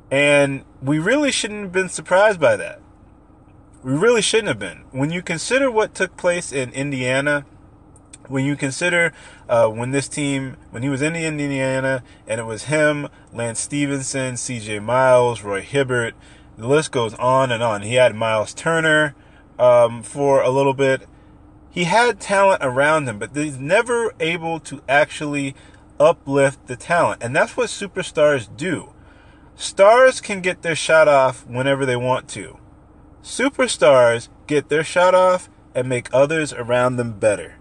[0.09, 2.81] And we really shouldn't have been surprised by that.
[3.83, 4.85] We really shouldn't have been.
[4.89, 7.45] When you consider what took place in Indiana,
[8.27, 9.13] when you consider
[9.47, 14.35] uh, when this team, when he was in Indiana, and it was him, Lance Stephenson,
[14.35, 14.79] C.J.
[14.79, 16.15] Miles, Roy Hibbert,
[16.57, 17.83] the list goes on and on.
[17.83, 19.15] He had Miles Turner
[19.59, 21.07] um, for a little bit.
[21.69, 25.55] He had talent around him, but he's never able to actually
[25.99, 27.23] uplift the talent.
[27.23, 28.93] And that's what superstars do.
[29.55, 32.59] Stars can get their shot off whenever they want to.
[33.23, 37.57] Superstars get their shot off and make others around them better.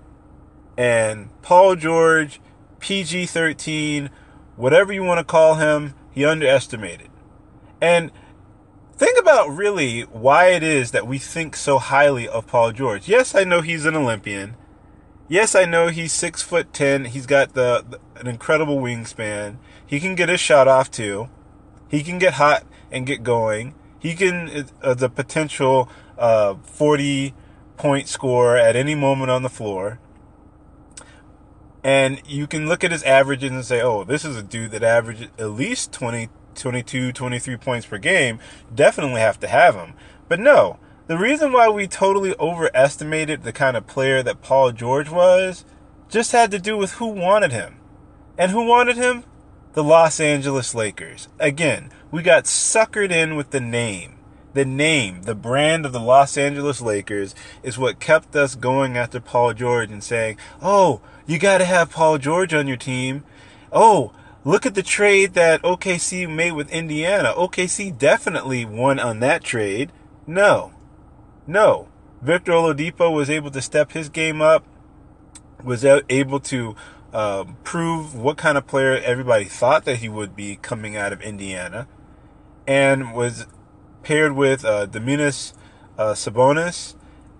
[0.78, 2.40] And Paul George,
[2.80, 4.10] PG 13,
[4.56, 7.10] whatever you want to call him, he underestimated.
[7.80, 8.10] And
[8.96, 13.08] Think about really why it is that we think so highly of Paul George.
[13.08, 14.56] Yes, I know he's an Olympian.
[15.28, 17.04] Yes, I know he's six foot ten.
[17.04, 19.58] He's got the, the an incredible wingspan.
[19.86, 21.28] He can get a shot off too.
[21.90, 23.74] He can get hot and get going.
[23.98, 27.34] He can uh, the potential uh, forty
[27.76, 30.00] point score at any moment on the floor.
[31.84, 34.82] And you can look at his averages and say, "Oh, this is a dude that
[34.82, 38.38] averages at least 20 22, 23 points per game,
[38.74, 39.94] definitely have to have him.
[40.28, 45.08] But no, the reason why we totally overestimated the kind of player that Paul George
[45.08, 45.64] was
[46.08, 47.76] just had to do with who wanted him.
[48.38, 49.24] And who wanted him?
[49.74, 51.28] The Los Angeles Lakers.
[51.38, 54.18] Again, we got suckered in with the name.
[54.52, 59.20] The name, the brand of the Los Angeles Lakers is what kept us going after
[59.20, 63.22] Paul George and saying, oh, you got to have Paul George on your team.
[63.70, 64.12] Oh,
[64.46, 67.34] Look at the trade that OKC made with Indiana.
[67.36, 69.90] OKC definitely won on that trade.
[70.24, 70.72] No.
[71.48, 71.88] No.
[72.22, 74.64] Victor Oladipo was able to step his game up,
[75.64, 76.76] was able to
[77.12, 81.20] uh, prove what kind of player everybody thought that he would be coming out of
[81.22, 81.88] Indiana,
[82.68, 83.48] and was
[84.04, 85.54] paired with uh, Domantas
[85.98, 86.94] uh, Sabonis,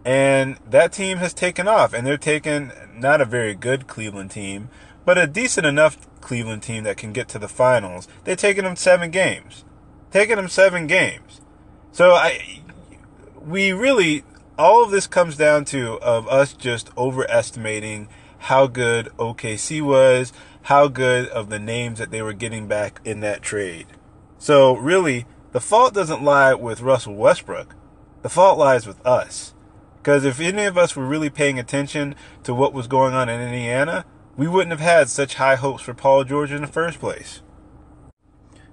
[0.04, 4.70] and that team has taken off, and they're taking not a very good Cleveland team,
[5.06, 8.08] but a decent enough Cleveland team that can get to the finals.
[8.24, 9.64] They're taking them seven games,
[10.10, 11.40] taking them seven games.
[11.92, 12.60] So I,
[13.40, 14.24] we really,
[14.58, 20.32] all of this comes down to of us just overestimating how good OKC was,
[20.62, 23.86] how good of the names that they were getting back in that trade.
[24.38, 27.76] So really, the fault doesn't lie with Russell Westbrook.
[28.22, 29.54] The fault lies with us.
[29.98, 33.40] Because if any of us were really paying attention to what was going on in
[33.40, 34.04] Indiana,
[34.36, 37.42] we wouldn't have had such high hopes for Paul George in the first place.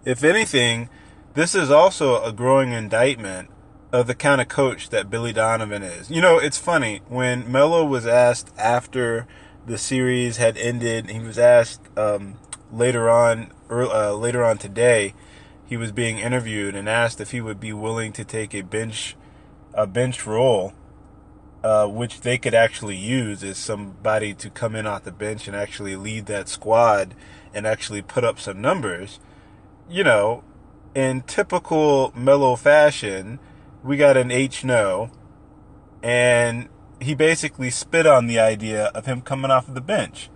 [0.06, 0.90] If anything,
[1.34, 3.50] this is also a growing indictment
[3.92, 6.10] of the kind of coach that Billy Donovan is.
[6.12, 9.28] You know, it's funny when Melo was asked after
[9.66, 11.10] the series had ended.
[11.10, 12.40] He was asked um,
[12.72, 15.14] later on, uh, later on today.
[15.66, 19.16] He was being interviewed and asked if he would be willing to take a bench,
[19.74, 20.74] a bench role
[21.64, 25.56] uh, which they could actually use is somebody to come in off the bench and
[25.56, 27.16] actually lead that squad
[27.54, 29.20] and actually put up some numbers.
[29.90, 30.44] You know,
[30.94, 33.40] in typical Melo fashion,
[33.82, 35.10] we got an H no,
[36.02, 36.68] and
[37.00, 40.30] he basically spit on the idea of him coming off of the bench.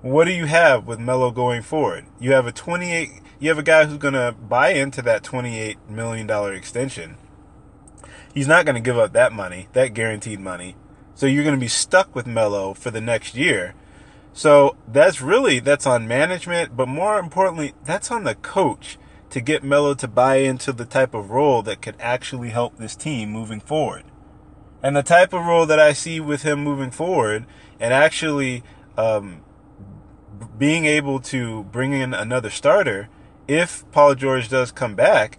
[0.00, 2.06] What do you have with Melo going forward?
[2.18, 5.90] You have a 28 you have a guy who's going to buy into that 28
[5.90, 7.16] million dollar extension
[8.32, 10.76] he's not going to give up that money, that guaranteed money.
[11.14, 13.74] So you're going to be stuck with Melo for the next year.
[14.32, 18.98] So that's really that's on management, but more importantly, that's on the coach
[19.30, 22.96] to get Melo to buy into the type of role that could actually help this
[22.96, 24.04] team moving forward.
[24.82, 27.46] And the type of role that I see with him moving forward
[27.78, 28.64] and actually
[28.96, 29.42] um,
[30.58, 33.08] being able to bring in another starter
[33.46, 35.38] if Paul George does come back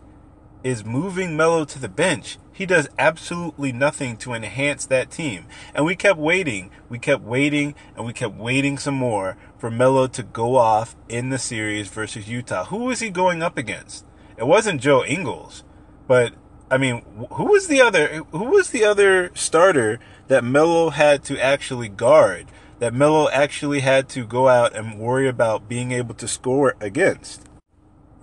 [0.64, 2.38] is moving Melo to the bench.
[2.54, 5.48] He does absolutely nothing to enhance that team.
[5.74, 10.06] And we kept waiting, we kept waiting, and we kept waiting some more for Melo
[10.08, 12.66] to go off in the series versus Utah.
[12.66, 14.06] Who was he going up against?
[14.38, 15.64] It wasn't Joe Ingles,
[16.08, 16.34] but
[16.70, 18.24] I mean, who was the other?
[18.32, 22.48] Who was the other starter that Melo had to actually guard?
[22.80, 27.48] That Melo actually had to go out and worry about being able to score against?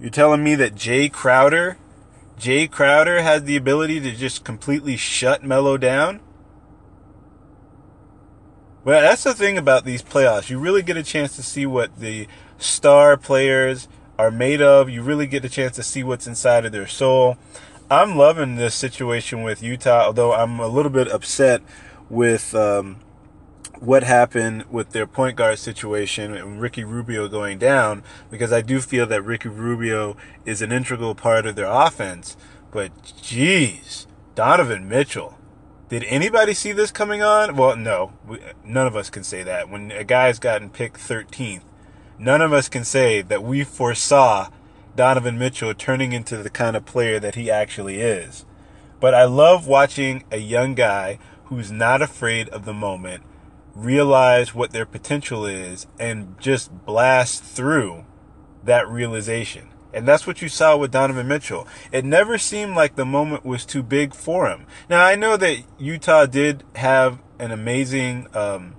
[0.01, 1.79] You're telling me that Jae Crowder
[2.41, 6.21] Jae Crowder has the ability to just completely shut Melo down.
[8.83, 10.49] Well, that's the thing about these playoffs.
[10.49, 12.27] You really get a chance to see what the
[12.57, 13.89] star players
[14.19, 14.89] are made of.
[14.89, 17.37] You really get a chance to see what's inside of their soul.
[17.91, 21.61] I'm loving this situation with Utah, although I'm a little bit upset
[22.09, 23.01] with um,
[23.81, 28.79] what happened with their point guard situation and Ricky Rubio going down because I do
[28.81, 32.37] feel that Ricky Rubio is an integral part of their offense.
[32.71, 32.91] But
[33.23, 35.39] geez, Donovan Mitchell.
[35.89, 37.57] Did anybody see this coming on?
[37.57, 38.13] Well, no.
[38.27, 39.71] We, none of us can say that.
[39.71, 41.63] When a guy's gotten picked 13th,
[42.19, 44.51] none of us can say that we foresaw
[44.95, 48.45] Donovan Mitchell turning into the kind of player that he actually is.
[49.01, 53.25] But I love watching a young guy who's not afraid of the moment
[53.75, 58.05] realize what their potential is and just blast through
[58.65, 59.69] that realization.
[59.93, 61.67] And that's what you saw with Donovan Mitchell.
[61.91, 64.67] It never seemed like the moment was too big for him.
[64.89, 68.77] Now, I know that Utah did have an amazing, um,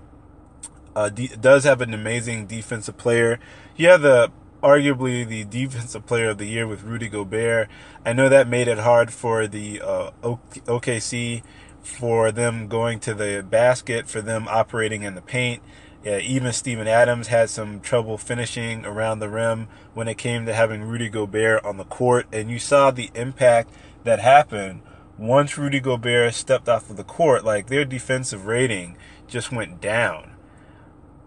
[0.96, 3.40] uh, de- does have an amazing defensive player.
[3.78, 4.32] Have the
[4.62, 7.68] arguably the defensive player of the year with Rudy Gobert.
[8.06, 11.44] I know that made it hard for the uh, OKC
[11.84, 15.62] for them going to the basket, for them operating in the paint.
[16.04, 20.54] Yeah, even Steven Adams had some trouble finishing around the rim when it came to
[20.54, 22.26] having Rudy Gobert on the court.
[22.32, 23.72] And you saw the impact
[24.04, 24.82] that happened
[25.18, 27.46] once Rudy Gobert stepped off of the court.
[27.46, 30.32] Like their defensive rating just went down.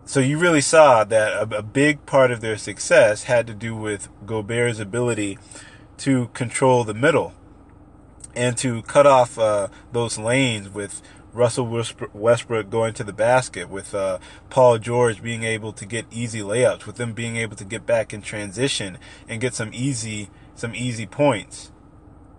[0.06, 3.76] So you really saw that a, a big part of their success had to do
[3.76, 5.38] with Gobert's ability
[5.98, 7.32] to control the middle
[8.36, 11.02] and to cut off uh, those lanes with
[11.34, 11.66] Russell
[12.12, 14.18] Westbrook going to the basket, with uh,
[14.50, 18.14] Paul George being able to get easy layups, with them being able to get back
[18.14, 21.72] in transition and get some easy some easy points.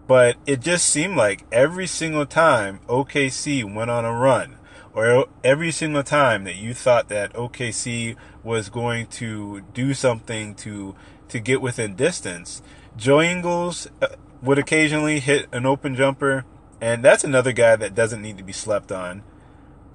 [0.07, 4.57] But it just seemed like every single time OKC went on a run,
[4.93, 10.95] or every single time that you thought that OKC was going to do something to
[11.27, 12.61] to get within distance,
[12.95, 14.07] Joe Ingles uh,
[14.45, 16.45] would occasionally hit an open jumper,
[16.79, 19.23] and that's another guy that doesn't need to be slept on.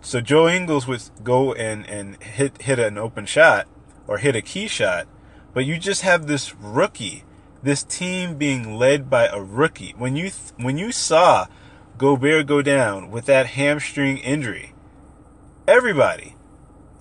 [0.01, 3.69] So Joe Ingles would go and, and hit hit an open shot
[4.07, 5.07] or hit a key shot,
[5.55, 7.25] but you just have this rookie,
[7.63, 9.95] this team being led by a rookie.
[9.97, 11.47] When you when you saw
[11.99, 14.73] Gobert go down with that hamstring injury,
[15.69, 16.35] everybody,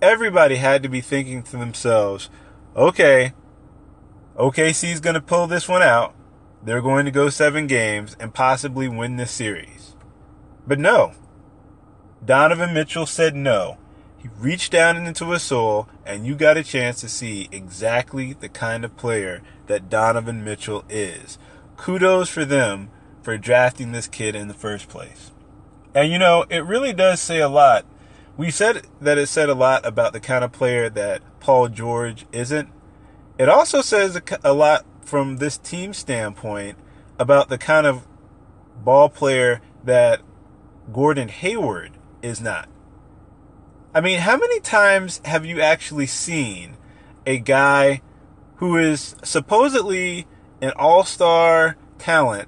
[0.01, 2.29] everybody had to be thinking to themselves,
[2.75, 3.33] okay,
[4.35, 6.13] OKC's going to pull this one out
[6.63, 9.95] they're going to go seven games and possibly win this series.
[10.67, 11.13] But no.
[12.23, 13.77] Donovan Mitchell said no.
[14.17, 18.49] He reached down into his soul, and you got a chance to see exactly the
[18.49, 21.37] kind of player that Donovan Mitchell is.
[21.77, 22.89] Kudos for them
[23.21, 25.31] for drafting this kid in the first place.
[25.95, 27.85] And you know, it really does say a lot.
[28.35, 32.25] We said that it said a lot about the kind of player that Paul George
[32.31, 32.69] isn't.
[33.37, 36.77] It also says a lot from this team standpoint
[37.17, 38.07] about the kind of
[38.83, 40.21] ball player that
[40.93, 42.69] Gordon Hayward is not.
[43.93, 46.77] I mean, how many times have you actually seen
[47.25, 48.01] a guy
[48.57, 50.27] who is supposedly
[50.61, 52.47] an all star talent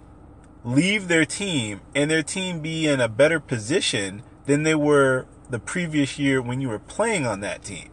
[0.63, 5.59] leave their team and their team be in a better position than they were the
[5.59, 7.89] previous year when you were playing on that team?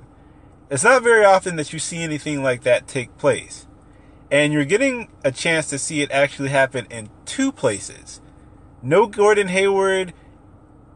[0.70, 3.66] It's not very often that you see anything like that take place.
[4.30, 8.20] And you're getting a chance to see it actually happen in two places.
[8.82, 10.12] No Gordon Hayward,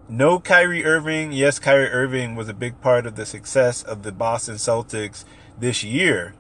[0.08, 1.32] no Kyrie Irving.
[1.32, 5.24] Yes, Kyrie Irving was a big part of the success of the Boston Celtics
[5.58, 6.34] this year,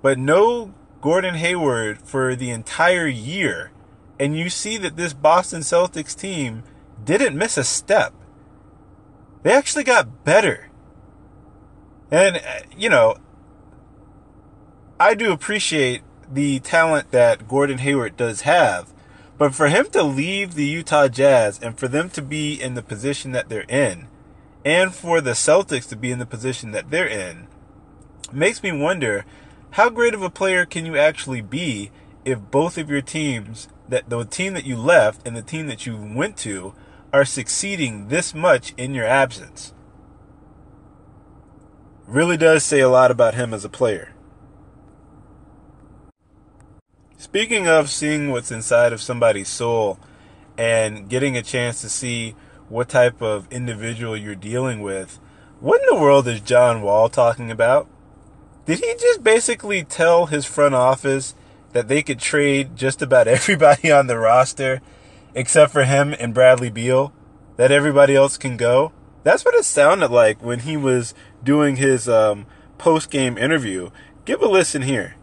[0.00, 3.70] but no Gordon Hayward for the entire year.
[4.18, 6.62] And you see that this Boston Celtics team
[7.04, 8.14] didn't miss a step.
[9.42, 10.70] They actually got better.
[12.10, 13.16] And, uh, you know,
[15.00, 16.02] I do appreciate
[16.32, 18.92] the talent that Gordon Hayward does have.
[19.38, 22.82] But for him to leave the Utah Jazz and for them to be in the
[22.82, 24.08] position that they're in,
[24.64, 27.48] and for the Celtics to be in the position that they're in,
[28.32, 29.24] makes me wonder
[29.72, 31.90] how great of a player can you actually be
[32.24, 35.86] if both of your teams, that the team that you left and the team that
[35.86, 36.74] you went to,
[37.12, 39.74] are succeeding this much in your absence?
[42.06, 44.14] Really does say a lot about him as a player.
[47.22, 50.00] Speaking of seeing what's inside of somebody's soul
[50.58, 52.34] and getting a chance to see
[52.68, 55.20] what type of individual you're dealing with,
[55.60, 57.86] what in the world is John Wall talking about?
[58.66, 61.36] Did he just basically tell his front office
[61.70, 64.82] that they could trade just about everybody on the roster
[65.32, 67.12] except for him and Bradley Beal?
[67.54, 68.90] That everybody else can go?
[69.22, 71.14] That's what it sounded like when he was
[71.44, 72.46] doing his um,
[72.78, 73.90] post game interview.
[74.24, 75.14] Give a listen here.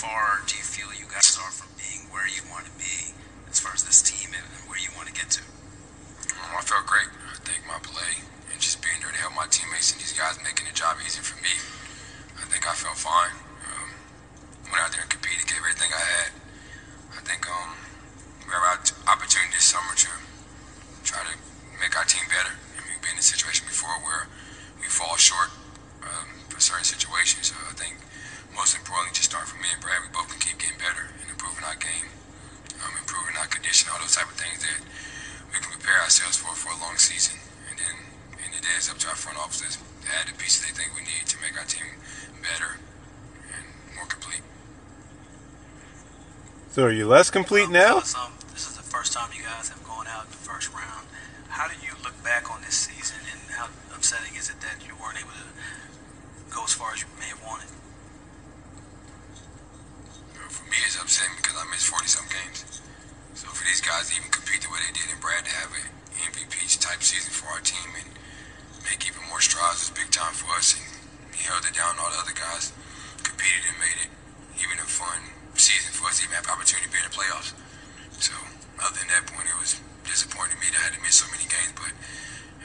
[0.00, 3.12] Far do you feel you guys are from being where you want to be
[3.52, 5.44] as far as this team and where you want to get to?
[6.40, 7.12] Um, I felt great.
[7.28, 10.40] I think my play and just being there to help my teammates and these guys
[10.40, 11.52] making the job easy for me
[12.40, 13.36] I think I felt fine.
[13.68, 13.92] Um,
[14.72, 16.30] went out there and competed, gave everything I had.
[17.12, 17.76] I think um,
[18.48, 20.10] we have opportunity this summer to
[21.04, 21.34] try to
[21.76, 22.56] make our team better.
[22.56, 24.32] I mean, been in a situation before where
[24.80, 25.52] we fall short
[26.00, 27.52] um, for certain situations.
[27.52, 28.00] So I think
[28.54, 30.02] most importantly, just start from me and Brad.
[30.02, 32.08] We both can keep getting better and improving our game,
[32.82, 34.80] um, improving our condition, all those type of things that
[35.50, 37.38] we can prepare ourselves for for a long season.
[37.70, 37.96] And then,
[38.42, 40.94] in the day, it's up to our front offices to add the pieces they think
[40.94, 41.86] we need to make our team
[42.42, 42.78] better
[43.54, 44.42] and more complete.
[46.70, 47.96] So are you less complete um, now?
[48.18, 51.06] Um, this is the first time you guys have gone out in the first round.
[51.48, 54.94] How do you look back on this season and how upsetting is it that you
[55.02, 55.50] weren't able to
[56.54, 57.68] go as far as you may have wanted?
[60.70, 62.62] Me, it's upsetting because I missed 40 some games.
[63.34, 65.70] So for these guys to even compete the way they did and Brad to have
[65.74, 65.90] an
[66.30, 68.06] MVP type season for our team and
[68.86, 70.78] make even more strides is big time for us.
[70.78, 70.86] And
[71.34, 71.98] he held it down.
[71.98, 72.70] All the other guys
[73.26, 74.10] competed and made it
[74.62, 77.50] even a fun season for us to even have opportunity to be in the playoffs.
[78.22, 78.30] So
[78.78, 79.74] other than that point, it was
[80.06, 81.74] disappointing to me that I had to miss so many games.
[81.74, 81.92] But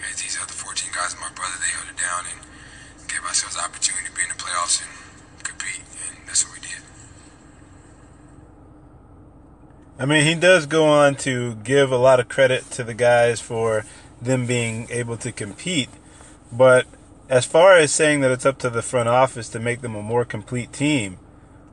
[0.05, 2.37] as these other 14 guys my brother, they held it down and
[3.09, 4.91] gave ourselves the opportunity to be in the playoffs and
[5.41, 6.74] compete, and that's what we did.
[9.97, 13.39] I mean, he does go on to give a lot of credit to the guys
[13.39, 13.85] for
[14.21, 15.89] them being able to compete,
[16.51, 16.85] but
[17.29, 20.01] as far as saying that it's up to the front office to make them a
[20.01, 21.17] more complete team,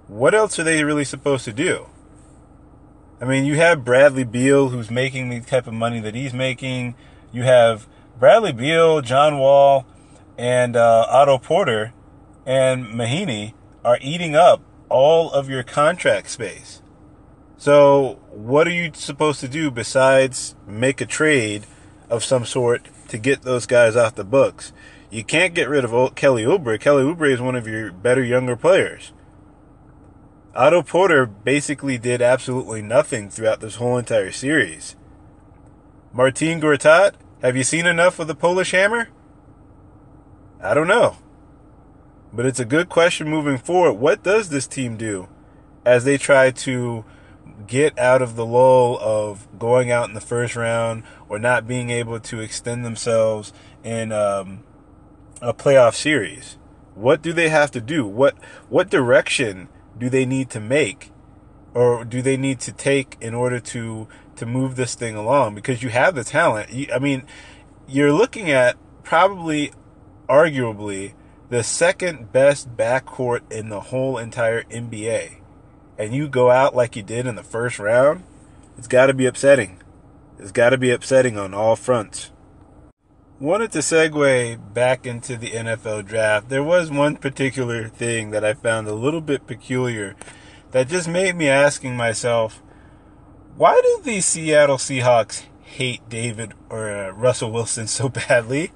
[0.06, 1.86] what else are they really supposed to do?
[3.20, 6.94] I mean, you have Bradley Beal who's making the type of money that he's making.
[7.32, 7.86] You have
[8.18, 9.86] Bradley Beal, John Wall,
[10.36, 11.92] and uh, Otto Porter
[12.44, 13.54] and Mahinmi
[13.84, 16.81] are eating up all of your contract space.
[17.62, 21.64] So, what are you supposed to do besides make a trade
[22.10, 24.72] of some sort to get those guys off the books?
[25.10, 26.80] You can't get rid of Kelly Oubre.
[26.80, 29.12] Kelly Oubre is one of your better younger players.
[30.56, 34.96] Otto Porter basically did absolutely nothing throughout this whole entire series.
[36.12, 39.08] Marcin Gortat, have you seen enough of the Polish Hammer?
[40.60, 41.18] I don't know.
[42.32, 44.00] But it's a good question moving forward.
[44.00, 45.28] What does this team do
[45.86, 47.04] as they try to
[47.66, 51.90] get out of the lull of going out in the first round or not being
[51.90, 53.52] able to extend themselves
[53.82, 54.62] in um,
[55.40, 56.58] a playoff series?
[56.94, 58.06] What do they have to do?
[58.06, 58.36] What
[58.68, 59.68] what direction
[59.98, 61.10] do they need to make
[61.74, 65.82] or do they need to take in order to to move this thing along because
[65.82, 66.70] you have the talent.
[66.92, 67.24] I mean,
[67.86, 69.72] you're looking at probably
[70.28, 71.14] arguably
[71.48, 75.41] the second best backcourt in the whole entire NBA.
[75.98, 78.24] And you go out like you did in the first round,
[78.76, 79.80] it's got to be upsetting.
[80.38, 82.32] It's got to be upsetting on all fronts
[83.42, 86.48] wanted to segue back into the NFL draft.
[86.48, 90.14] There was one particular thing that I found a little bit peculiar
[90.70, 92.62] that just made me asking myself,
[93.56, 98.70] why do the Seattle Seahawks hate David or uh, Russell Wilson so badly?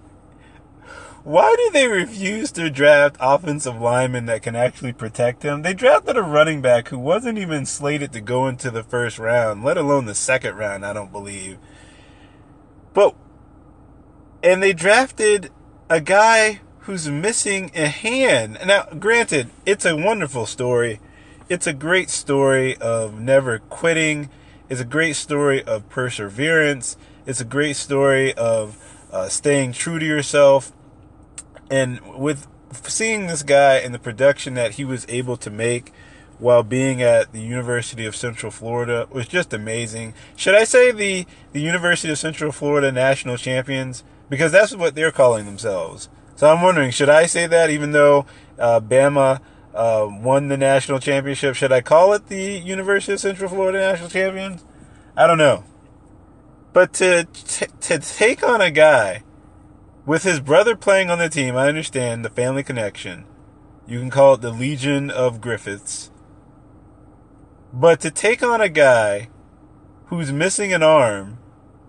[1.27, 5.63] Why do they refuse to draft offensive linemen that can actually protect him?
[5.63, 9.65] They drafted a running back who wasn't even slated to go into the first round,
[9.65, 11.59] let alone the second round, I don't believe.
[12.95, 13.17] But
[14.41, 15.51] and they drafted
[15.91, 18.59] a guy who's missing a hand.
[18.65, 21.01] Now, granted, it's a wonderful story.
[21.49, 24.31] It's a great story of never quitting.
[24.69, 26.97] It's a great story of perseverance.
[27.27, 28.81] It's a great story of
[29.11, 30.73] uh, staying true to yourself,
[31.71, 35.93] and with seeing this guy and the production that he was able to make
[36.39, 40.15] while being at the University of Central Florida was just amazing.
[40.37, 45.13] Should I say the the University of Central Florida National Champions because that's what they're
[45.13, 46.09] calling themselves.
[46.35, 48.27] So I'm wondering, should I say that even though
[48.59, 49.41] uh, Bama
[49.75, 51.55] uh, won the national championship?
[51.55, 54.65] Should I call it the University of Central Florida National Champions?
[55.17, 55.65] I don't know.
[56.73, 59.23] But to t- to take on a guy
[60.07, 63.25] with his brother playing on the team, I understand the family connection.
[63.87, 66.11] You can call it the Legion of Griffins.
[67.73, 69.29] But to take on a guy
[70.07, 71.39] who's missing an arm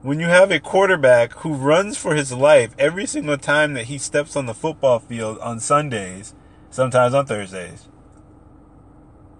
[0.02, 3.98] when you have a quarterback who runs for his life every single time that he
[3.98, 6.34] steps on the football field on Sundays,
[6.70, 7.88] sometimes on Thursdays,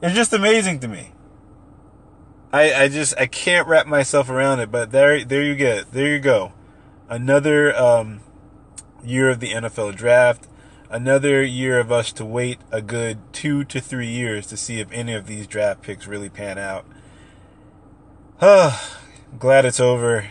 [0.02, 1.12] it's just amazing to me.
[2.54, 6.08] I, I just I can't wrap myself around it, but there there you get there
[6.08, 6.54] you go,
[7.10, 8.22] another um,
[9.08, 10.48] year of the NFL draft,
[10.90, 14.92] another year of us to wait a good two to three years to see if
[14.92, 16.86] any of these draft picks really pan out.
[19.40, 20.30] glad it's over.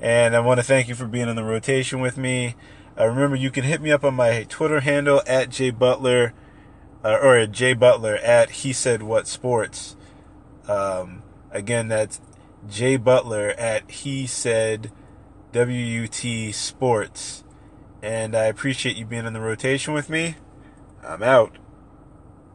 [0.00, 2.54] And I want to thank you for being in the rotation with me.
[2.98, 6.32] Uh, remember, you can hit me up on my Twitter handle at Jay Butler,
[7.04, 9.96] uh, or at Butler at He Said What Sports.
[10.66, 12.20] Um, again, that's
[12.68, 14.90] Jay Butler at He Said
[15.54, 17.44] WUT Sports.
[18.02, 20.36] And I appreciate you being in the rotation with me.
[21.02, 21.56] I'm out.